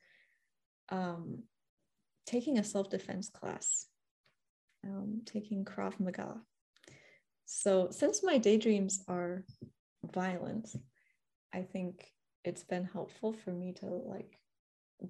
um, 0.89 1.43
taking 2.25 2.59
a 2.59 2.65
self 2.65 2.89
defense 2.89 3.29
class, 3.29 3.85
um, 4.87 5.21
taking 5.27 5.67
Krav 5.67 6.01
Maga. 6.01 6.41
So, 7.45 7.89
since 7.91 8.25
my 8.25 8.39
daydreams 8.39 9.05
are 9.07 9.45
violent, 10.03 10.75
I 11.53 11.61
think 11.61 12.11
it's 12.43 12.65
been 12.65 12.87
helpful 12.87 13.35
for 13.35 13.51
me 13.51 13.75
to 13.81 13.87
like 13.87 14.39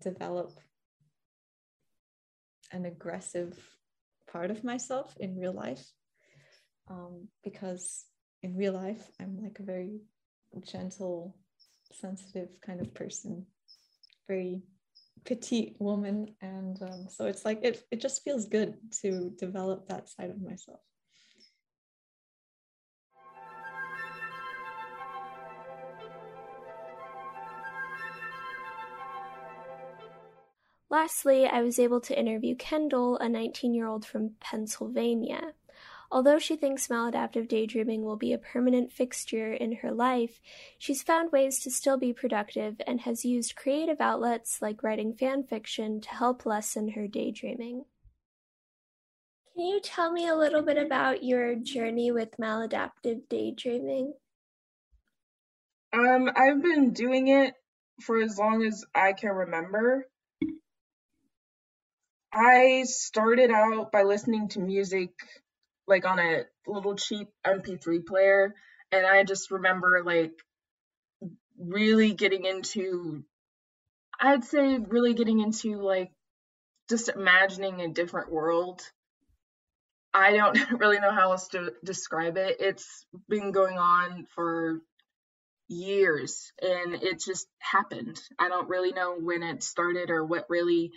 develop 0.00 0.58
an 2.72 2.86
aggressive 2.86 3.56
part 4.32 4.50
of 4.50 4.64
myself 4.64 5.14
in 5.20 5.38
real 5.38 5.52
life 5.52 5.84
because 7.44 8.04
in 8.42 8.56
real 8.56 8.72
life 8.72 9.10
i'm 9.20 9.38
like 9.42 9.58
a 9.58 9.64
very 9.64 10.00
gentle 10.66 11.36
sensitive 11.92 12.48
kind 12.60 12.80
of 12.80 12.92
person 12.94 13.44
very 14.26 14.62
petite 15.24 15.76
woman 15.78 16.34
and 16.40 16.80
um, 16.82 17.06
so 17.08 17.26
it's 17.26 17.44
like 17.44 17.60
it, 17.62 17.84
it 17.90 18.00
just 18.00 18.24
feels 18.24 18.46
good 18.46 18.74
to 18.90 19.30
develop 19.38 19.86
that 19.88 20.08
side 20.08 20.30
of 20.30 20.40
myself 20.40 20.80
Lastly, 30.92 31.46
I 31.46 31.62
was 31.62 31.78
able 31.78 32.00
to 32.00 32.18
interview 32.18 32.56
Kendall, 32.56 33.16
a 33.18 33.28
19 33.28 33.74
year 33.74 33.86
old 33.86 34.04
from 34.04 34.32
Pennsylvania. 34.40 35.54
Although 36.12 36.40
she 36.40 36.56
thinks 36.56 36.88
maladaptive 36.88 37.46
daydreaming 37.46 38.02
will 38.02 38.16
be 38.16 38.32
a 38.32 38.38
permanent 38.38 38.92
fixture 38.92 39.52
in 39.52 39.76
her 39.76 39.92
life, 39.92 40.40
she's 40.76 41.04
found 41.04 41.30
ways 41.30 41.60
to 41.60 41.70
still 41.70 41.96
be 41.96 42.12
productive 42.12 42.80
and 42.84 43.02
has 43.02 43.24
used 43.24 43.54
creative 43.54 44.00
outlets 44.00 44.60
like 44.60 44.82
writing 44.82 45.14
fan 45.14 45.44
fiction 45.44 46.00
to 46.00 46.08
help 46.10 46.44
lessen 46.44 46.90
her 46.90 47.06
daydreaming. 47.06 47.84
Can 49.54 49.66
you 49.66 49.80
tell 49.80 50.10
me 50.10 50.26
a 50.26 50.34
little 50.34 50.62
bit 50.62 50.78
about 50.78 51.22
your 51.22 51.54
journey 51.54 52.10
with 52.10 52.36
maladaptive 52.40 53.28
daydreaming? 53.28 54.14
Um, 55.92 56.30
I've 56.34 56.62
been 56.62 56.92
doing 56.92 57.28
it 57.28 57.54
for 58.02 58.20
as 58.20 58.36
long 58.36 58.64
as 58.64 58.84
I 58.94 59.12
can 59.12 59.30
remember. 59.30 60.08
I 62.32 62.84
started 62.84 63.50
out 63.50 63.92
by 63.92 64.02
listening 64.02 64.48
to 64.50 64.60
music 64.60 65.10
like 65.90 66.06
on 66.06 66.18
a 66.18 66.44
little 66.66 66.94
cheap 66.94 67.28
MP3 67.46 68.06
player 68.06 68.54
and 68.92 69.06
I 69.06 69.24
just 69.24 69.50
remember 69.50 70.02
like 70.04 70.32
really 71.58 72.14
getting 72.14 72.46
into 72.46 73.24
I'd 74.18 74.44
say 74.44 74.78
really 74.78 75.14
getting 75.14 75.40
into 75.40 75.80
like 75.80 76.12
just 76.90 77.08
imagining 77.08 77.80
a 77.80 77.88
different 77.88 78.30
world. 78.30 78.82
I 80.12 80.36
don't 80.36 80.58
really 80.78 80.98
know 80.98 81.12
how 81.12 81.32
else 81.32 81.48
to 81.48 81.72
describe 81.84 82.36
it. 82.36 82.56
It's 82.60 83.06
been 83.28 83.52
going 83.52 83.78
on 83.78 84.26
for 84.34 84.80
years 85.68 86.52
and 86.60 86.94
it 86.94 87.20
just 87.20 87.46
happened. 87.58 88.20
I 88.38 88.48
don't 88.48 88.68
really 88.68 88.92
know 88.92 89.16
when 89.18 89.42
it 89.42 89.62
started 89.62 90.10
or 90.10 90.24
what 90.24 90.50
really 90.50 90.92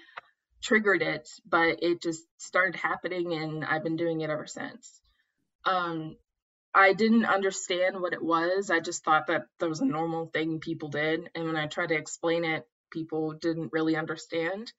triggered 0.63 1.02
it, 1.02 1.30
but 1.45 1.84
it 1.84 2.02
just 2.02 2.23
started 2.38 2.76
happening 2.76 3.34
and 3.34 3.63
I've 3.63 3.84
been 3.84 3.97
doing 3.97 4.21
it 4.21 4.30
ever 4.30 4.47
since. 4.47 5.02
Um, 5.65 6.15
I 6.73 6.93
didn't 6.93 7.26
understand 7.26 8.02
what 8.02 8.13
it 8.13 8.23
was. 8.23 8.71
I 8.71 8.80
just 8.80 9.04
thought 9.04 9.28
that 9.28 9.43
that 9.60 9.69
was 9.69 9.82
a 9.82 9.86
normal 9.86 10.28
thing 10.28 10.60
people 10.60 10.89
did. 10.89 11.30
And 11.36 11.45
when 11.45 11.56
I 11.56 11.67
tried 11.67 11.89
to 11.89 11.95
explain 11.95 12.45
it, 12.45 12.65
people 12.91 13.34
didn't 13.34 13.71
really 13.71 13.95
understand. 13.95 14.71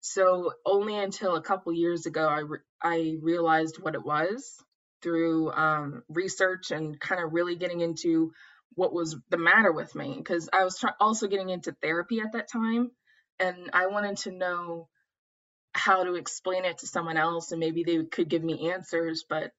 So 0.00 0.52
only 0.66 0.96
until 0.96 1.36
a 1.36 1.42
couple 1.42 1.72
years 1.72 2.06
ago, 2.06 2.26
I, 2.26 2.40
re- 2.40 2.58
I 2.82 3.16
realized 3.22 3.78
what 3.80 3.94
it 3.94 4.04
was 4.04 4.56
through 5.02 5.50
um, 5.52 6.02
research 6.08 6.72
and 6.72 7.00
kind 7.00 7.22
of 7.22 7.32
really 7.32 7.56
getting 7.56 7.80
into 7.80 8.32
what 8.74 8.92
was 8.92 9.16
the 9.30 9.38
matter 9.38 9.72
with 9.72 9.94
me. 9.94 10.14
Because 10.16 10.48
I 10.52 10.64
was 10.64 10.82
also 11.00 11.26
getting 11.26 11.48
into 11.48 11.74
therapy 11.80 12.20
at 12.20 12.32
that 12.32 12.50
time. 12.50 12.90
And 13.38 13.70
I 13.72 13.86
wanted 13.86 14.18
to 14.18 14.32
know 14.32 14.88
how 15.72 16.04
to 16.04 16.14
explain 16.14 16.64
it 16.64 16.78
to 16.78 16.86
someone 16.86 17.16
else 17.16 17.52
and 17.52 17.60
maybe 17.60 17.84
they 17.84 18.02
could 18.04 18.28
give 18.28 18.42
me 18.42 18.70
answers 18.72 19.24
but 19.28 19.52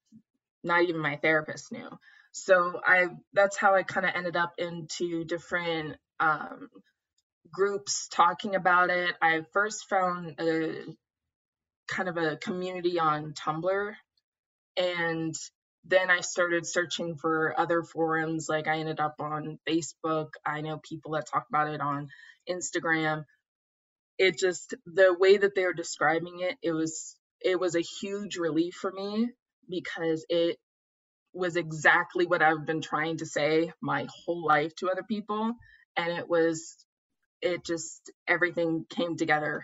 not 0.63 0.83
even 0.83 0.99
my 0.99 1.17
therapist 1.17 1.71
knew. 1.71 1.89
So 2.31 2.79
i 2.85 3.07
that's 3.33 3.57
how 3.57 3.75
i 3.75 3.83
kind 3.83 4.05
of 4.05 4.13
ended 4.15 4.35
up 4.35 4.53
into 4.57 5.23
different 5.25 5.97
um, 6.19 6.69
groups 7.51 8.07
talking 8.09 8.55
about 8.55 8.89
it. 8.89 9.15
I 9.21 9.41
first 9.53 9.89
found 9.89 10.35
a 10.39 10.83
kind 11.87 12.09
of 12.09 12.17
a 12.17 12.37
community 12.37 12.99
on 12.99 13.33
tumblr 13.33 13.93
and 14.77 15.35
then 15.85 16.11
i 16.11 16.21
started 16.21 16.65
searching 16.65 17.15
for 17.15 17.59
other 17.59 17.83
forums. 17.83 18.47
Like 18.49 18.67
i 18.67 18.77
ended 18.77 18.99
up 18.99 19.15
on 19.19 19.59
facebook. 19.67 20.29
I 20.45 20.61
know 20.61 20.77
people 20.77 21.11
that 21.13 21.27
talk 21.27 21.47
about 21.49 21.73
it 21.73 21.81
on 21.81 22.09
instagram 22.49 23.25
it 24.17 24.37
just 24.37 24.73
the 24.85 25.15
way 25.17 25.37
that 25.37 25.55
they 25.55 25.65
were 25.65 25.73
describing 25.73 26.39
it 26.41 26.57
it 26.61 26.71
was 26.71 27.15
it 27.41 27.59
was 27.59 27.75
a 27.75 27.81
huge 28.01 28.37
relief 28.37 28.73
for 28.75 28.91
me 28.91 29.29
because 29.69 30.25
it 30.29 30.57
was 31.33 31.55
exactly 31.55 32.25
what 32.25 32.41
I've 32.41 32.65
been 32.65 32.81
trying 32.81 33.17
to 33.17 33.25
say 33.25 33.71
my 33.81 34.07
whole 34.25 34.45
life 34.45 34.75
to 34.75 34.89
other 34.89 35.03
people 35.03 35.53
and 35.97 36.11
it 36.11 36.27
was 36.27 36.75
it 37.41 37.65
just 37.65 38.11
everything 38.27 38.85
came 38.89 39.17
together 39.17 39.63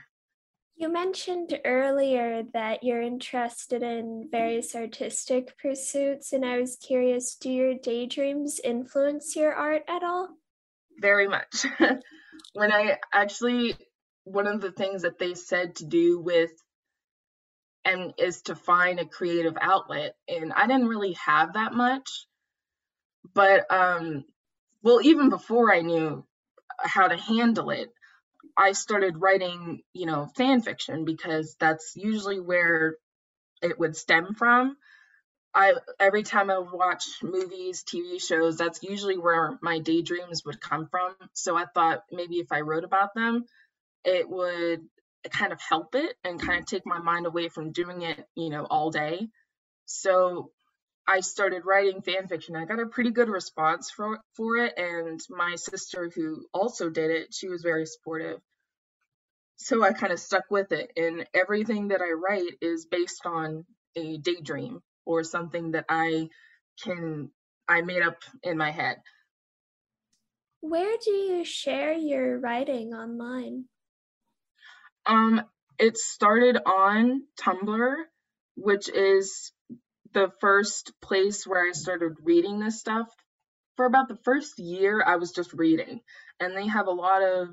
you 0.79 0.89
mentioned 0.89 1.59
earlier 1.65 2.43
that 2.53 2.83
you're 2.83 3.01
interested 3.01 3.81
in 3.81 4.27
various 4.29 4.75
artistic 4.75 5.57
pursuits, 5.57 6.33
and 6.33 6.45
I 6.45 6.59
was 6.59 6.75
curious 6.75 7.35
do 7.35 7.49
your 7.49 7.73
daydreams 7.73 8.59
influence 8.63 9.35
your 9.35 9.55
art 9.55 9.81
at 9.87 10.03
all? 10.03 10.29
Very 11.01 11.27
much. 11.27 11.65
when 12.53 12.71
I 12.71 12.97
actually 13.11 13.75
one 14.27 14.47
of 14.47 14.61
the 14.61 14.71
things 14.71 15.03
that 15.03 15.19
they 15.19 15.33
said 15.33 15.75
to 15.77 15.85
do 15.85 16.19
with 16.19 16.51
MD 17.85 18.13
is 18.17 18.41
to 18.43 18.55
find 18.55 18.99
a 18.99 19.05
creative 19.05 19.57
outlet 19.61 20.15
and 20.27 20.51
i 20.53 20.67
didn't 20.67 20.87
really 20.89 21.13
have 21.13 21.53
that 21.53 21.73
much 21.73 22.27
but 23.33 23.71
um 23.71 24.25
well 24.83 24.99
even 25.01 25.29
before 25.29 25.73
i 25.73 25.81
knew 25.81 26.25
how 26.79 27.07
to 27.07 27.17
handle 27.17 27.69
it 27.69 27.89
i 28.57 28.73
started 28.73 29.21
writing 29.21 29.81
you 29.93 30.05
know 30.05 30.27
fan 30.35 30.61
fiction 30.61 31.05
because 31.05 31.55
that's 31.59 31.93
usually 31.95 32.39
where 32.39 32.95
it 33.61 33.79
would 33.79 33.95
stem 33.95 34.33
from. 34.35 34.77
I 35.53 35.73
every 35.99 36.23
time 36.23 36.49
i 36.49 36.57
would 36.59 36.71
watch 36.71 37.05
movies 37.23 37.83
tv 37.83 38.21
shows 38.21 38.57
that's 38.57 38.83
usually 38.83 39.17
where 39.17 39.57
my 39.61 39.79
daydreams 39.79 40.43
would 40.45 40.61
come 40.61 40.87
from. 40.87 41.15
So 41.33 41.55
i 41.55 41.65
thought 41.65 42.03
maybe 42.11 42.35
if 42.35 42.51
i 42.51 42.61
wrote 42.61 42.83
about 42.83 43.15
them 43.15 43.45
it 44.07 44.27
would 44.29 44.87
kind 45.29 45.51
of 45.51 45.59
help 45.59 45.93
it 45.93 46.15
and 46.23 46.41
kind 46.41 46.61
of 46.61 46.65
take 46.65 46.85
my 46.85 46.99
mind 46.99 47.25
away 47.25 47.49
from 47.49 47.73
doing 47.73 48.01
it, 48.01 48.25
you 48.35 48.49
know, 48.49 48.65
all 48.69 48.89
day. 48.89 49.27
So 49.85 50.51
I 51.05 51.19
started 51.19 51.65
writing 51.65 52.01
fan 52.01 52.27
fiction. 52.27 52.55
I 52.55 52.65
got 52.65 52.79
a 52.79 52.85
pretty 52.85 53.11
good 53.11 53.29
response 53.29 53.91
for 53.91 54.19
for 54.35 54.57
it, 54.57 54.73
and 54.77 55.19
my 55.29 55.55
sister, 55.55 56.09
who 56.13 56.45
also 56.53 56.89
did 56.89 57.11
it, 57.11 57.33
she 57.33 57.49
was 57.49 57.61
very 57.61 57.85
supportive. 57.85 58.39
So 59.57 59.83
I 59.83 59.91
kind 59.91 60.13
of 60.13 60.19
stuck 60.19 60.45
with 60.49 60.71
it, 60.71 60.91
and 60.95 61.25
everything 61.33 61.89
that 61.89 62.01
I 62.01 62.11
write 62.11 62.53
is 62.61 62.85
based 62.85 63.25
on 63.25 63.65
a 63.95 64.17
daydream 64.17 64.81
or 65.05 65.23
something 65.23 65.71
that 65.71 65.85
I 65.89 66.29
can 66.81 67.29
I 67.67 67.81
made 67.81 68.03
up 68.03 68.19
in 68.43 68.57
my 68.57 68.71
head. 68.71 68.97
Where 70.61 70.97
do 71.03 71.11
you 71.11 71.43
share 71.43 71.93
your 71.93 72.39
writing 72.39 72.93
online? 72.93 73.65
Um, 75.07 75.41
it 75.79 75.97
started 75.97 76.57
on 76.65 77.23
Tumblr, 77.41 77.95
which 78.55 78.89
is 78.89 79.51
the 80.13 80.29
first 80.41 80.91
place 81.01 81.45
where 81.47 81.67
I 81.67 81.71
started 81.73 82.13
reading 82.23 82.59
this 82.59 82.79
stuff. 82.79 83.07
For 83.77 83.85
about 83.85 84.09
the 84.09 84.17
first 84.25 84.59
year, 84.59 85.03
I 85.05 85.17
was 85.17 85.31
just 85.31 85.53
reading, 85.53 86.01
and 86.39 86.57
they 86.57 86.67
have 86.67 86.87
a 86.87 86.91
lot 86.91 87.23
of 87.23 87.49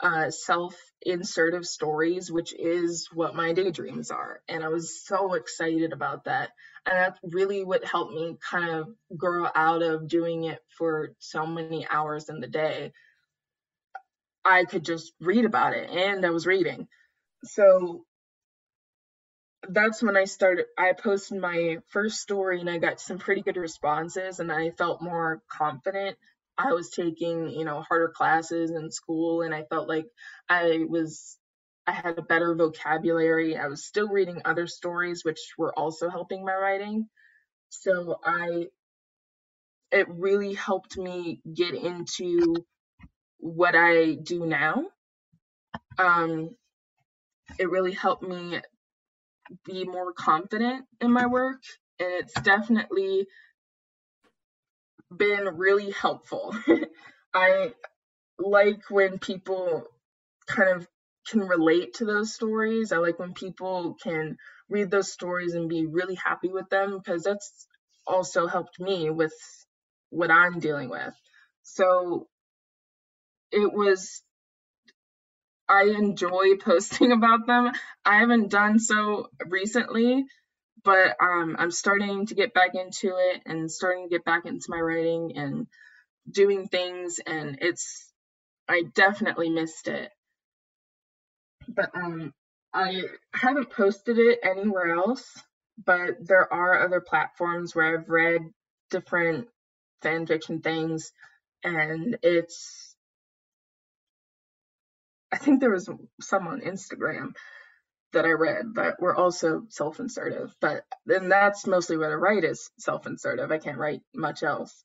uh, 0.00 0.30
self 0.30 0.74
insertive 1.02 1.66
stories, 1.66 2.30
which 2.30 2.54
is 2.58 3.08
what 3.12 3.34
my 3.34 3.52
daydreams 3.52 4.10
are. 4.10 4.40
And 4.48 4.64
I 4.64 4.68
was 4.68 5.04
so 5.04 5.34
excited 5.34 5.92
about 5.92 6.24
that. 6.24 6.50
And 6.86 6.96
that's 6.96 7.20
really 7.22 7.64
what 7.64 7.84
helped 7.84 8.12
me 8.12 8.36
kind 8.50 8.70
of 8.70 8.88
grow 9.16 9.48
out 9.54 9.82
of 9.82 10.08
doing 10.08 10.44
it 10.44 10.60
for 10.78 11.12
so 11.18 11.46
many 11.46 11.86
hours 11.88 12.28
in 12.28 12.40
the 12.40 12.48
day. 12.48 12.92
I 14.44 14.64
could 14.64 14.84
just 14.84 15.12
read 15.20 15.44
about 15.44 15.74
it, 15.74 15.90
and 15.90 16.24
I 16.24 16.30
was 16.30 16.46
reading. 16.46 16.88
So 17.44 18.04
that's 19.68 20.02
when 20.02 20.16
I 20.16 20.24
started. 20.24 20.66
I 20.78 20.92
posted 20.92 21.40
my 21.40 21.78
first 21.88 22.20
story 22.20 22.60
and 22.60 22.70
I 22.70 22.78
got 22.78 23.00
some 23.00 23.18
pretty 23.18 23.42
good 23.42 23.56
responses, 23.56 24.40
and 24.40 24.50
I 24.52 24.70
felt 24.70 25.02
more 25.02 25.42
confident 25.50 26.16
I 26.58 26.72
was 26.72 26.90
taking, 26.90 27.48
you 27.48 27.64
know, 27.64 27.80
harder 27.82 28.08
classes 28.14 28.70
in 28.70 28.90
school 28.90 29.42
and 29.42 29.54
I 29.54 29.64
felt 29.64 29.88
like 29.88 30.06
I 30.48 30.84
was 30.88 31.38
I 31.86 31.92
had 31.92 32.18
a 32.18 32.22
better 32.22 32.54
vocabulary. 32.54 33.56
I 33.56 33.68
was 33.68 33.84
still 33.86 34.08
reading 34.08 34.42
other 34.44 34.66
stories 34.66 35.24
which 35.24 35.40
were 35.56 35.76
also 35.78 36.10
helping 36.10 36.44
my 36.44 36.54
writing. 36.54 37.08
So 37.70 38.20
I 38.24 38.68
it 39.92 40.08
really 40.08 40.54
helped 40.54 40.96
me 40.98 41.40
get 41.54 41.74
into 41.74 42.54
what 43.40 43.74
I 43.74 44.14
do 44.14 44.46
now. 44.46 44.84
Um 45.98 46.50
it 47.58 47.68
really 47.68 47.92
helped 47.92 48.22
me 48.22 48.60
be 49.64 49.84
more 49.84 50.12
confident 50.12 50.86
in 51.00 51.10
my 51.12 51.26
work 51.26 51.62
and 51.98 52.12
it's 52.12 52.34
definitely 52.40 53.26
been 55.14 55.56
really 55.56 55.90
helpful. 55.90 56.54
I 57.34 57.72
like 58.38 58.88
when 58.88 59.18
people 59.18 59.84
kind 60.46 60.70
of 60.70 60.88
can 61.28 61.40
relate 61.40 61.94
to 61.94 62.04
those 62.04 62.32
stories. 62.32 62.92
I 62.92 62.98
like 62.98 63.18
when 63.18 63.34
people 63.34 63.96
can 64.02 64.36
read 64.68 64.90
those 64.90 65.12
stories 65.12 65.54
and 65.54 65.68
be 65.68 65.86
really 65.86 66.14
happy 66.14 66.48
with 66.48 66.68
them 66.70 66.96
because 66.96 67.22
that's 67.22 67.66
also 68.06 68.46
helped 68.46 68.80
me 68.80 69.10
with 69.10 69.34
what 70.10 70.30
I'm 70.30 70.58
dealing 70.58 70.88
with. 70.88 71.14
So 71.62 72.26
it 73.52 73.72
was 73.72 74.22
I 75.68 75.84
enjoy 75.84 76.56
posting 76.60 77.12
about 77.12 77.46
them. 77.46 77.72
I 78.04 78.18
haven't 78.18 78.50
done 78.50 78.78
so 78.78 79.28
recently 79.46 80.24
but 80.84 81.16
um, 81.22 81.56
I'm 81.58 81.70
starting 81.70 82.26
to 82.26 82.34
get 82.34 82.54
back 82.54 82.74
into 82.74 83.14
it 83.16 83.42
and 83.46 83.70
starting 83.70 84.04
to 84.08 84.10
get 84.10 84.24
back 84.24 84.46
into 84.46 84.66
my 84.68 84.80
writing 84.80 85.32
and 85.36 85.66
doing 86.30 86.68
things, 86.68 87.20
and 87.26 87.58
it's 87.60 88.12
I 88.68 88.82
definitely 88.94 89.50
missed 89.50 89.88
it. 89.88 90.10
But 91.68 91.90
um, 91.94 92.32
I 92.74 93.02
haven't 93.34 93.70
posted 93.70 94.18
it 94.18 94.40
anywhere 94.42 94.94
else, 94.94 95.26
but 95.84 96.16
there 96.20 96.52
are 96.52 96.84
other 96.84 97.00
platforms 97.00 97.74
where 97.74 97.98
I've 97.98 98.08
read 98.08 98.42
different 98.90 99.48
fan 100.02 100.26
fiction 100.26 100.60
things, 100.60 101.12
and 101.64 102.18
it's 102.22 102.89
I 105.32 105.38
think 105.38 105.60
there 105.60 105.70
was 105.70 105.88
some 106.20 106.46
on 106.48 106.60
Instagram 106.60 107.32
that 108.12 108.24
I 108.24 108.32
read 108.32 108.74
that 108.74 109.00
were 109.00 109.14
also 109.14 109.62
self-insertive. 109.68 110.52
But 110.60 110.84
then 111.06 111.28
that's 111.28 111.66
mostly 111.66 111.96
what 111.96 112.10
I 112.10 112.14
write 112.14 112.44
is 112.44 112.70
self-insertive. 112.78 113.50
I 113.50 113.58
can't 113.58 113.78
write 113.78 114.00
much 114.14 114.42
else. 114.42 114.84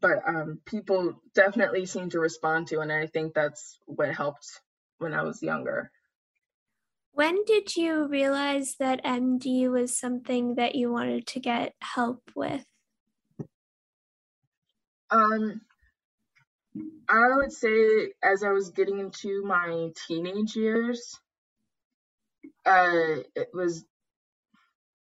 But 0.00 0.18
um, 0.26 0.60
people 0.66 1.22
definitely 1.34 1.86
seem 1.86 2.10
to 2.10 2.20
respond 2.20 2.68
to, 2.68 2.80
and 2.80 2.92
I 2.92 3.06
think 3.06 3.34
that's 3.34 3.78
what 3.86 4.14
helped 4.14 4.46
when 4.98 5.14
I 5.14 5.22
was 5.22 5.42
younger. 5.42 5.90
When 7.12 7.44
did 7.44 7.76
you 7.76 8.06
realize 8.06 8.74
that 8.78 9.02
MD 9.02 9.70
was 9.70 9.98
something 9.98 10.56
that 10.56 10.74
you 10.74 10.92
wanted 10.92 11.26
to 11.28 11.40
get 11.40 11.72
help 11.80 12.30
with? 12.34 12.64
Um, 15.10 15.62
I 17.08 17.36
would 17.36 17.52
say 17.52 18.12
as 18.22 18.42
I 18.42 18.50
was 18.50 18.70
getting 18.70 18.98
into 18.98 19.42
my 19.44 19.90
teenage 20.06 20.56
years, 20.56 21.18
uh, 22.64 23.22
it 23.34 23.48
was 23.52 23.84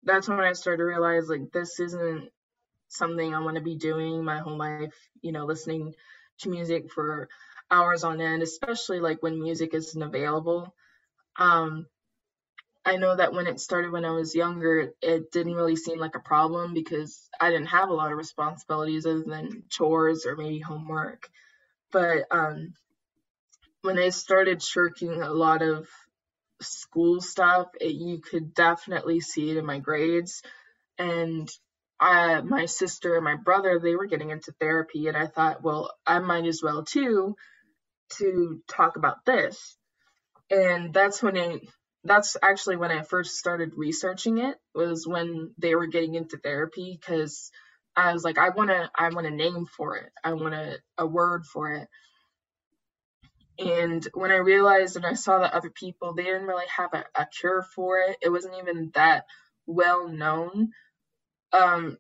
that's 0.04 0.28
when 0.28 0.40
I 0.40 0.54
started 0.54 0.78
to 0.78 0.84
realize 0.86 1.30
like 1.30 1.52
this 1.52 1.80
isn't 1.80 2.30
something 2.90 3.34
I 3.34 3.42
want 3.42 3.58
to 3.58 3.64
be 3.64 3.76
doing 3.76 4.24
my 4.24 4.40
whole 4.40 4.58
life. 4.58 4.96
You 5.22 5.32
know, 5.32 5.46
listening 5.46 5.94
to 6.40 6.50
music 6.50 6.92
for 6.92 7.30
hours 7.70 8.04
on 8.04 8.22
end, 8.22 8.44
especially 8.44 9.00
like 9.00 9.22
when 9.22 9.42
music 9.42 9.74
isn't 9.74 10.02
available. 10.02 10.74
Um, 11.38 11.88
I 12.84 12.98
know 12.98 13.16
that 13.16 13.34
when 13.34 13.48
it 13.48 13.60
started 13.60 13.92
when 13.92 14.06
I 14.06 14.12
was 14.12 14.36
younger, 14.36 14.92
it 15.02 15.32
didn't 15.32 15.56
really 15.56 15.76
seem 15.76 16.00
like 16.00 16.16
a 16.16 16.20
problem 16.20 16.74
because 16.74 17.30
I 17.40 17.50
didn't 17.52 17.68
have 17.68 17.90
a 17.90 17.94
lot 17.94 18.12
of 18.12 18.18
responsibilities 18.18 19.06
other 19.06 19.24
than 19.24 19.64
chores 19.70 20.26
or 20.26 20.36
maybe 20.36 20.60
homework. 20.60 21.30
But 21.92 22.26
um, 22.32 22.74
when 23.82 23.98
I 23.98 24.10
started 24.10 24.62
shirking 24.62 25.22
a 25.22 25.32
lot 25.32 25.62
of 25.62 25.88
school 26.62 27.22
stuff, 27.22 27.68
it, 27.80 27.94
you 27.94 28.20
could 28.20 28.54
definitely 28.54 29.20
see 29.20 29.50
it 29.52 29.58
in 29.58 29.66
my 29.66 29.80
grades. 29.80 30.42
And 30.98 31.50
I, 32.00 32.42
my 32.42 32.66
sister 32.66 33.16
and 33.16 33.24
my 33.24 33.36
brother, 33.36 33.80
they 33.80 33.96
were 33.96 34.08
getting 34.08 34.30
into 34.32 34.54
therapy, 34.60 35.08
and 35.08 35.18
I 35.18 35.28
thought, 35.28 35.64
well, 35.64 35.92
I 36.06 36.20
might 36.20 36.46
as 36.46 36.62
well 36.64 36.84
too, 36.84 37.36
to 38.18 38.62
talk 38.68 38.98
about 38.98 39.26
this. 39.26 39.78
And 40.50 40.94
that's 40.94 41.22
when 41.24 41.38
it, 41.38 41.62
that's 42.04 42.38
actually 42.42 42.78
when 42.78 42.92
I 42.92 43.04
first 43.04 43.38
started 43.38 43.74
researching 43.76 44.40
it. 44.40 44.58
Was 44.74 45.08
when 45.08 45.54
they 45.58 45.76
were 45.76 45.88
getting 45.88 46.16
into 46.16 46.38
therapy 46.38 47.00
because 47.00 47.52
I 47.96 48.14
was 48.14 48.24
like, 48.24 48.38
I 48.38 48.50
want 48.50 48.70
to, 48.72 48.90
I 48.96 49.10
want 49.10 49.28
a 49.28 49.32
name 49.32 49.66
for 49.66 49.98
it. 49.98 50.12
I 50.24 50.34
want 50.34 50.54
a, 50.56 50.80
a 50.98 51.06
word 51.08 51.46
for 51.46 51.72
it. 51.74 51.88
And 53.60 54.08
when 54.14 54.32
I 54.32 54.38
realized 54.38 54.96
and 54.98 55.06
I 55.06 55.14
saw 55.14 55.40
that 55.40 55.54
other 55.54 55.70
people, 55.70 56.14
they 56.14 56.24
didn't 56.24 56.48
really 56.48 56.66
have 56.76 56.94
a, 56.94 57.06
a 57.16 57.28
cure 57.40 57.64
for 57.76 58.00
it. 58.00 58.18
It 58.22 58.30
wasn't 58.30 58.56
even 58.60 58.92
that 58.96 59.26
well 59.68 60.08
known. 60.10 60.72
Um, 61.54 61.98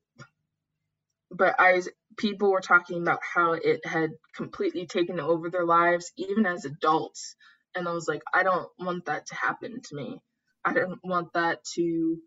but 1.32 1.56
I 1.60 1.82
people 2.18 2.52
were 2.52 2.62
talking 2.62 3.02
about 3.02 3.20
how 3.36 3.54
it 3.54 3.86
had 3.86 4.12
completely 4.36 4.86
taken 4.88 5.20
over 5.20 5.50
their 5.50 5.66
lives, 5.66 6.12
even 6.18 6.46
as 6.46 6.66
adults. 6.66 7.36
And 7.76 7.88
I 7.88 7.92
was 7.94 8.08
like, 8.08 8.22
I 8.34 8.44
don't 8.44 8.70
want 8.80 9.06
that 9.06 9.28
to 9.28 9.36
happen 9.36 9.82
to 9.82 9.96
me. 9.96 10.20
I 10.66 10.74
didn't 10.74 11.00
want 11.04 11.34
that 11.34 11.64
to. 11.76 12.18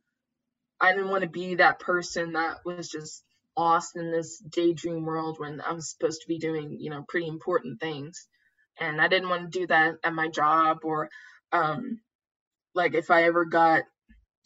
I 0.80 0.92
didn't 0.92 1.10
want 1.10 1.22
to 1.24 1.30
be 1.30 1.56
that 1.56 1.80
person 1.80 2.32
that 2.34 2.58
was 2.64 2.88
just 2.88 3.24
lost 3.56 3.96
in 3.96 4.12
this 4.12 4.38
daydream 4.38 5.04
world 5.04 5.38
when 5.38 5.60
I'm 5.66 5.80
supposed 5.80 6.22
to 6.22 6.28
be 6.28 6.38
doing, 6.38 6.78
you 6.80 6.90
know, 6.90 7.04
pretty 7.08 7.28
important 7.28 7.80
things 7.80 8.26
and 8.80 9.00
I 9.00 9.08
didn't 9.08 9.28
want 9.28 9.52
to 9.52 9.58
do 9.60 9.66
that 9.68 9.96
at 10.04 10.12
my 10.14 10.28
job 10.28 10.78
or 10.84 11.10
um, 11.52 12.00
like 12.74 12.94
if 12.94 13.10
I 13.10 13.24
ever 13.24 13.44
got 13.44 13.84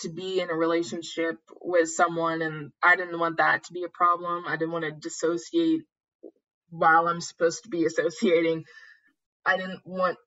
to 0.01 0.11
be 0.11 0.41
in 0.41 0.51
a 0.51 0.55
relationship 0.55 1.39
with 1.63 1.91
someone 1.91 2.43
and 2.43 2.73
I 2.83 2.97
didn't 2.97 3.19
want 3.19 3.39
that 3.39 3.65
to 3.65 3.73
be 3.73 3.85
a 3.85 3.89
problem. 3.89 4.45
I 4.47 4.57
didn't 4.57 4.73
want 4.73 4.85
to 4.85 4.93
dissociate 4.93 5.83
while 6.71 7.09
I'm 7.09 7.21
supposed 7.21 7.65
to 7.65 7.71
be 7.71 7.85
associating. 7.87 8.65
I 9.47 9.57
didn't 9.57 9.83
want 9.87 10.19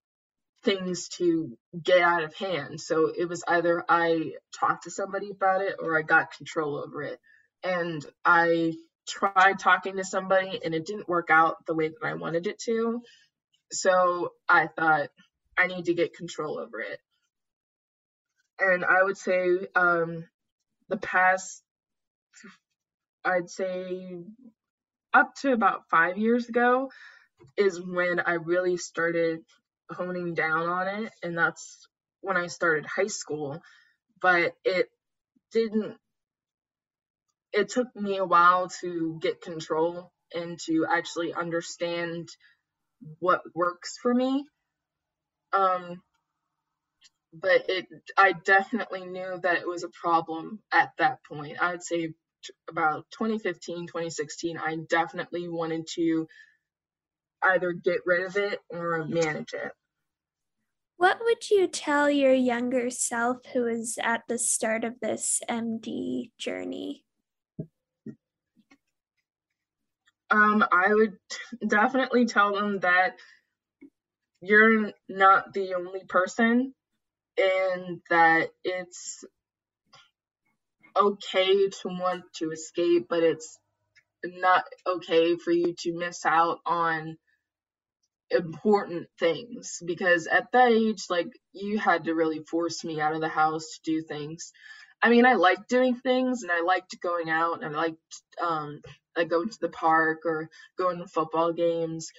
things 0.63 1.09
to 1.09 1.57
get 1.81 2.01
out 2.01 2.23
of 2.23 2.35
hand. 2.35 2.81
So 2.81 3.11
it 3.17 3.29
was 3.29 3.43
either 3.47 3.83
I 3.89 4.33
talked 4.59 4.83
to 4.83 4.91
somebody 4.91 5.31
about 5.31 5.61
it 5.61 5.75
or 5.81 5.97
I 5.97 6.03
got 6.03 6.35
control 6.37 6.77
over 6.77 7.03
it. 7.03 7.19
And 7.63 8.05
I 8.25 8.73
tried 9.07 9.59
talking 9.59 9.97
to 9.97 10.03
somebody 10.03 10.59
and 10.63 10.73
it 10.73 10.85
didn't 10.85 11.09
work 11.09 11.29
out 11.29 11.65
the 11.65 11.73
way 11.73 11.89
that 11.89 12.03
I 12.03 12.13
wanted 12.13 12.47
it 12.47 12.59
to. 12.59 13.01
So 13.71 14.33
I 14.47 14.67
thought 14.67 15.09
I 15.57 15.67
need 15.67 15.85
to 15.85 15.93
get 15.93 16.15
control 16.15 16.59
over 16.59 16.79
it. 16.79 16.99
And 18.59 18.85
I 18.85 19.03
would 19.03 19.17
say 19.17 19.67
um, 19.75 20.25
the 20.89 20.97
past, 20.97 21.63
I'd 23.25 23.49
say 23.49 24.17
up 25.13 25.35
to 25.41 25.51
about 25.51 25.89
five 25.89 26.17
years 26.17 26.47
ago, 26.47 26.89
is 27.57 27.81
when 27.81 28.19
I 28.19 28.33
really 28.33 28.77
started 28.77 29.41
honing 29.89 30.35
down 30.35 30.69
on 30.69 30.87
it. 31.05 31.13
And 31.23 31.37
that's 31.37 31.87
when 32.21 32.37
I 32.37 32.47
started 32.47 32.85
high 32.85 33.07
school. 33.07 33.61
But 34.21 34.53
it 34.63 34.89
didn't 35.51 35.97
it 37.53 37.69
took 37.69 37.93
me 37.95 38.17
a 38.17 38.25
while 38.25 38.69
to 38.81 39.19
get 39.21 39.41
control 39.41 40.11
and 40.33 40.59
to 40.67 40.85
actually 40.89 41.33
understand 41.33 42.29
what 43.19 43.41
works 43.53 43.97
for 44.01 44.13
me. 44.13 44.45
Um, 45.53 46.01
but 47.33 47.69
it, 47.69 47.87
I 48.17 48.33
definitely 48.33 49.05
knew 49.05 49.39
that 49.41 49.57
it 49.57 49.67
was 49.67 49.83
a 49.83 49.89
problem 49.89 50.59
at 50.71 50.91
that 50.97 51.19
point. 51.23 51.61
I 51.61 51.71
would 51.71 51.83
say 51.83 52.13
about 52.69 53.05
2015, 53.11 53.87
2016, 53.87 54.57
I 54.57 54.77
definitely 54.89 55.47
wanted 55.47 55.87
to 55.95 56.27
either 57.43 57.73
get 57.73 58.01
rid 58.05 58.25
of 58.25 58.37
it 58.37 58.59
or 58.69 59.05
manage 59.05 59.53
it. 59.53 59.71
What 60.97 61.19
would 61.21 61.49
you 61.49 61.67
tell 61.67 62.11
your 62.11 62.33
younger 62.33 62.91
self 62.91 63.37
who 63.53 63.63
was 63.63 63.97
at 64.01 64.21
the 64.27 64.37
start 64.37 64.83
of 64.83 64.99
this 65.01 65.41
MD 65.49 66.29
journey? 66.37 67.03
Um, 70.31 70.65
I 70.71 70.89
would 70.93 71.17
definitely 71.67 72.27
tell 72.27 72.53
them 72.55 72.81
that 72.81 73.15
you're 74.41 74.91
not 75.09 75.53
the 75.53 75.75
only 75.75 76.03
person 76.07 76.73
and 77.37 78.01
that 78.09 78.49
it's 78.63 79.23
okay 80.97 81.69
to 81.69 81.87
want 81.87 82.23
to 82.35 82.51
escape, 82.51 83.07
but 83.09 83.23
it's 83.23 83.57
not 84.25 84.65
okay 84.87 85.37
for 85.37 85.51
you 85.51 85.75
to 85.79 85.93
miss 85.93 86.25
out 86.25 86.59
on 86.65 87.17
important 88.31 89.07
things 89.19 89.79
because 89.85 90.27
at 90.27 90.47
that 90.53 90.71
age 90.71 91.05
like 91.09 91.29
you 91.53 91.79
had 91.79 92.05
to 92.05 92.13
really 92.15 92.41
force 92.49 92.83
me 92.83 92.99
out 93.01 93.13
of 93.15 93.21
the 93.21 93.29
house 93.29 93.79
to 93.83 93.91
do 93.91 94.01
things. 94.03 94.51
I 95.01 95.09
mean 95.09 95.25
i 95.25 95.33
liked 95.33 95.69
doing 95.69 95.95
things 95.95 96.43
and 96.43 96.51
i 96.51 96.61
liked 96.61 96.95
going 97.01 97.29
out 97.29 97.63
and 97.63 97.75
i 97.75 97.79
liked 97.79 97.97
um 98.41 98.81
like 99.15 99.29
going 99.29 99.49
to 99.49 99.59
the 99.59 99.69
park 99.69 100.19
or 100.25 100.49
going 100.77 100.99
to 100.99 101.07
football 101.07 101.53
games. 101.53 102.11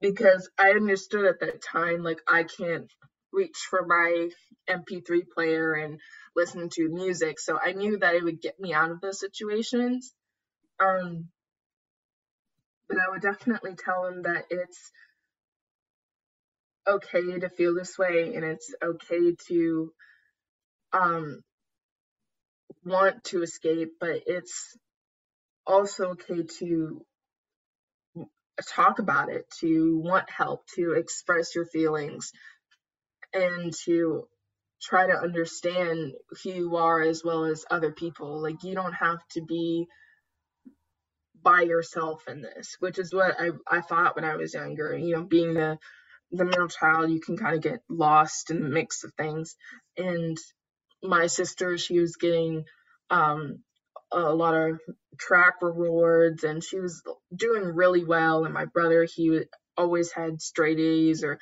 Because 0.00 0.50
i 0.58 0.70
understood 0.70 1.24
at 1.24 1.40
that 1.40 1.62
time 1.62 2.02
like 2.02 2.20
i 2.28 2.42
can't 2.42 2.90
reach 3.32 3.56
for 3.70 3.86
my 3.86 4.28
mp3 4.68 5.22
player 5.34 5.74
and 5.74 5.98
listen 6.36 6.68
to 6.70 6.88
music. 6.88 7.40
So 7.40 7.58
i 7.62 7.72
knew 7.72 7.98
that 7.98 8.14
it 8.14 8.24
would 8.24 8.40
get 8.40 8.60
me 8.60 8.72
out 8.74 8.90
of 8.90 9.00
those 9.00 9.20
situations. 9.20 10.12
Um, 10.80 11.28
but 12.88 12.98
I 12.98 13.10
would 13.10 13.22
definitely 13.22 13.74
tell 13.76 14.06
him 14.06 14.22
that 14.22 14.44
it's 14.50 14.90
okay 16.86 17.38
to 17.38 17.48
feel 17.48 17.74
this 17.74 17.98
way 17.98 18.34
and 18.34 18.44
it's 18.44 18.74
okay 18.82 19.34
to 19.48 19.92
um, 20.92 21.40
want 22.84 23.24
to 23.24 23.42
escape, 23.42 23.92
but 24.00 24.22
it's 24.26 24.76
also 25.66 26.10
okay 26.10 26.44
to 26.60 27.04
talk 28.74 28.98
about 28.98 29.30
it, 29.30 29.44
to 29.60 29.98
want 29.98 30.30
help, 30.30 30.66
to 30.76 30.92
express 30.92 31.54
your 31.54 31.66
feelings, 31.66 32.32
and 33.32 33.72
to 33.84 34.26
try 34.82 35.06
to 35.06 35.18
understand 35.18 36.12
who 36.42 36.50
you 36.50 36.76
are 36.76 37.00
as 37.00 37.22
well 37.24 37.44
as 37.46 37.64
other 37.70 37.92
people. 37.92 38.40
Like, 38.42 38.62
you 38.62 38.74
don't 38.74 38.92
have 38.94 39.18
to 39.32 39.42
be 39.42 39.86
by 41.42 41.62
yourself 41.62 42.22
in 42.28 42.42
this, 42.42 42.76
which 42.80 42.98
is 42.98 43.12
what 43.12 43.36
I, 43.38 43.50
I 43.68 43.80
thought 43.80 44.16
when 44.16 44.24
I 44.24 44.36
was 44.36 44.54
younger. 44.54 44.96
You 44.96 45.16
know, 45.16 45.24
being 45.24 45.54
the 45.54 45.78
the 46.32 46.44
middle 46.44 46.68
child, 46.68 47.10
you 47.10 47.20
can 47.20 47.36
kind 47.36 47.54
of 47.54 47.62
get 47.62 47.80
lost 47.88 48.50
in 48.50 48.62
the 48.62 48.68
mix 48.68 49.04
of 49.04 49.12
things. 49.14 49.56
And 49.96 50.36
my 51.02 51.26
sister, 51.26 51.78
she 51.78 52.00
was 52.00 52.16
getting 52.16 52.64
um, 53.10 53.60
a 54.12 54.34
lot 54.34 54.54
of 54.54 54.80
track 55.18 55.54
rewards, 55.62 56.44
and 56.44 56.62
she 56.62 56.78
was 56.78 57.02
doing 57.34 57.64
really 57.64 58.04
well. 58.04 58.44
And 58.44 58.54
my 58.54 58.64
brother, 58.64 59.04
he 59.04 59.42
always 59.76 60.12
had 60.12 60.40
straight 60.40 60.78
A's 60.78 61.24
or 61.24 61.38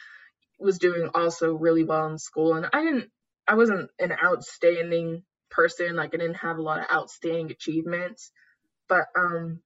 was 0.58 0.78
doing 0.78 1.10
also 1.14 1.54
really 1.54 1.84
well 1.84 2.06
in 2.06 2.18
school. 2.18 2.54
And 2.54 2.66
I 2.72 2.82
didn't, 2.82 3.10
I 3.46 3.54
wasn't 3.54 3.90
an 3.98 4.12
outstanding 4.12 5.22
person. 5.50 5.96
Like 5.96 6.14
I 6.14 6.18
didn't 6.18 6.36
have 6.36 6.58
a 6.58 6.62
lot 6.62 6.80
of 6.80 6.90
outstanding 6.90 7.50
achievements, 7.50 8.30
but 8.88 9.06
um, 9.16 9.60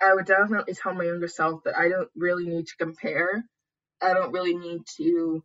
I 0.00 0.14
would 0.14 0.26
definitely 0.26 0.74
tell 0.74 0.94
my 0.94 1.04
younger 1.04 1.28
self 1.28 1.64
that 1.64 1.76
I 1.76 1.88
don't 1.88 2.10
really 2.16 2.46
need 2.46 2.66
to 2.66 2.76
compare. 2.76 3.44
I 4.00 4.12
don't 4.12 4.32
really 4.32 4.56
need 4.56 4.82
to 4.98 5.42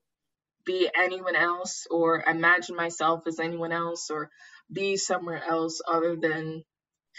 be 0.66 0.90
anyone 0.96 1.36
else 1.36 1.88
or 1.90 2.22
imagine 2.22 2.76
myself 2.76 3.24
as 3.28 3.40
anyone 3.40 3.72
else 3.72 4.10
or 4.10 4.30
be 4.74 4.98
somewhere 4.98 5.44
else 5.44 5.82
other 5.88 6.16
than 6.18 6.64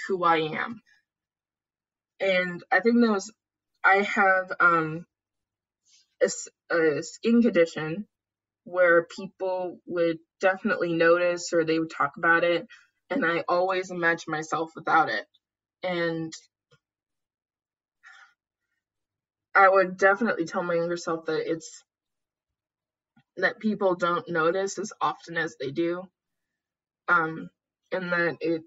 who 0.08 0.24
I 0.24 0.38
am. 0.38 0.82
And 2.20 2.62
I 2.72 2.80
think 2.80 3.00
that 3.02 3.12
was, 3.12 3.32
I 3.84 3.96
have 4.02 4.52
um, 4.60 5.06
a, 6.22 6.26
a 6.70 7.02
skin 7.02 7.42
condition 7.42 8.06
where 8.64 9.04
people 9.04 9.78
would 9.86 10.18
definitely 10.40 10.92
notice 10.94 11.52
or 11.52 11.64
they 11.64 11.78
would 11.78 11.90
talk 11.90 12.12
about 12.18 12.44
it. 12.44 12.66
And 13.10 13.24
I 13.24 13.44
always 13.48 13.90
imagine 13.90 14.30
myself 14.30 14.70
without 14.76 15.08
it. 15.08 15.26
And 15.82 16.32
I 19.54 19.68
would 19.68 19.98
definitely 19.98 20.46
tell 20.46 20.64
my 20.64 20.74
younger 20.74 20.96
self 20.98 21.26
that 21.26 21.50
it's 21.50 21.84
that 23.38 23.60
people 23.60 23.96
don't 23.96 24.28
notice 24.28 24.78
as 24.78 24.92
often 25.00 25.36
as 25.38 25.56
they 25.60 25.70
do. 25.70 26.04
Um, 27.08 27.50
and 27.92 28.12
that 28.12 28.38
it 28.40 28.62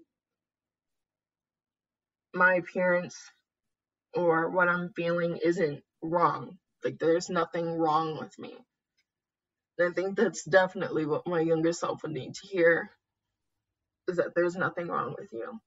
my 2.34 2.54
appearance 2.56 3.16
or 4.14 4.50
what 4.50 4.68
I'm 4.68 4.92
feeling 4.96 5.38
isn't 5.44 5.82
wrong. 6.02 6.58
Like 6.84 6.98
there's 6.98 7.30
nothing 7.30 7.78
wrong 7.78 8.18
with 8.18 8.38
me. 8.38 8.56
And 9.78 9.90
I 9.90 9.94
think 9.94 10.16
that's 10.16 10.44
definitely 10.44 11.06
what 11.06 11.26
my 11.26 11.40
younger 11.40 11.72
self 11.72 12.02
would 12.02 12.12
need 12.12 12.34
to 12.34 12.48
hear 12.48 12.90
is 14.08 14.16
that 14.18 14.34
there's 14.34 14.56
nothing 14.56 14.88
wrong 14.88 15.14
with 15.18 15.32
you. 15.32 15.60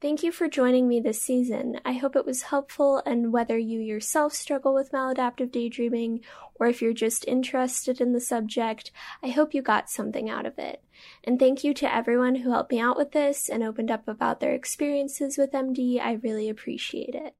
Thank 0.00 0.22
you 0.22 0.30
for 0.30 0.48
joining 0.48 0.86
me 0.86 1.00
this 1.00 1.20
season. 1.20 1.80
I 1.84 1.94
hope 1.94 2.14
it 2.14 2.24
was 2.24 2.42
helpful, 2.42 3.02
and 3.04 3.32
whether 3.32 3.58
you 3.58 3.80
yourself 3.80 4.32
struggle 4.32 4.72
with 4.72 4.92
maladaptive 4.92 5.50
daydreaming 5.50 6.20
or 6.54 6.68
if 6.68 6.80
you're 6.80 6.92
just 6.92 7.26
interested 7.26 8.00
in 8.00 8.12
the 8.12 8.20
subject, 8.20 8.92
I 9.24 9.30
hope 9.30 9.54
you 9.54 9.60
got 9.60 9.90
something 9.90 10.30
out 10.30 10.46
of 10.46 10.56
it. 10.56 10.84
And 11.24 11.36
thank 11.38 11.64
you 11.64 11.74
to 11.74 11.92
everyone 11.92 12.36
who 12.36 12.52
helped 12.52 12.70
me 12.70 12.78
out 12.78 12.96
with 12.96 13.10
this 13.10 13.48
and 13.48 13.64
opened 13.64 13.90
up 13.90 14.06
about 14.06 14.38
their 14.38 14.54
experiences 14.54 15.36
with 15.36 15.50
MD. 15.50 16.00
I 16.00 16.12
really 16.12 16.48
appreciate 16.48 17.16
it. 17.16 17.34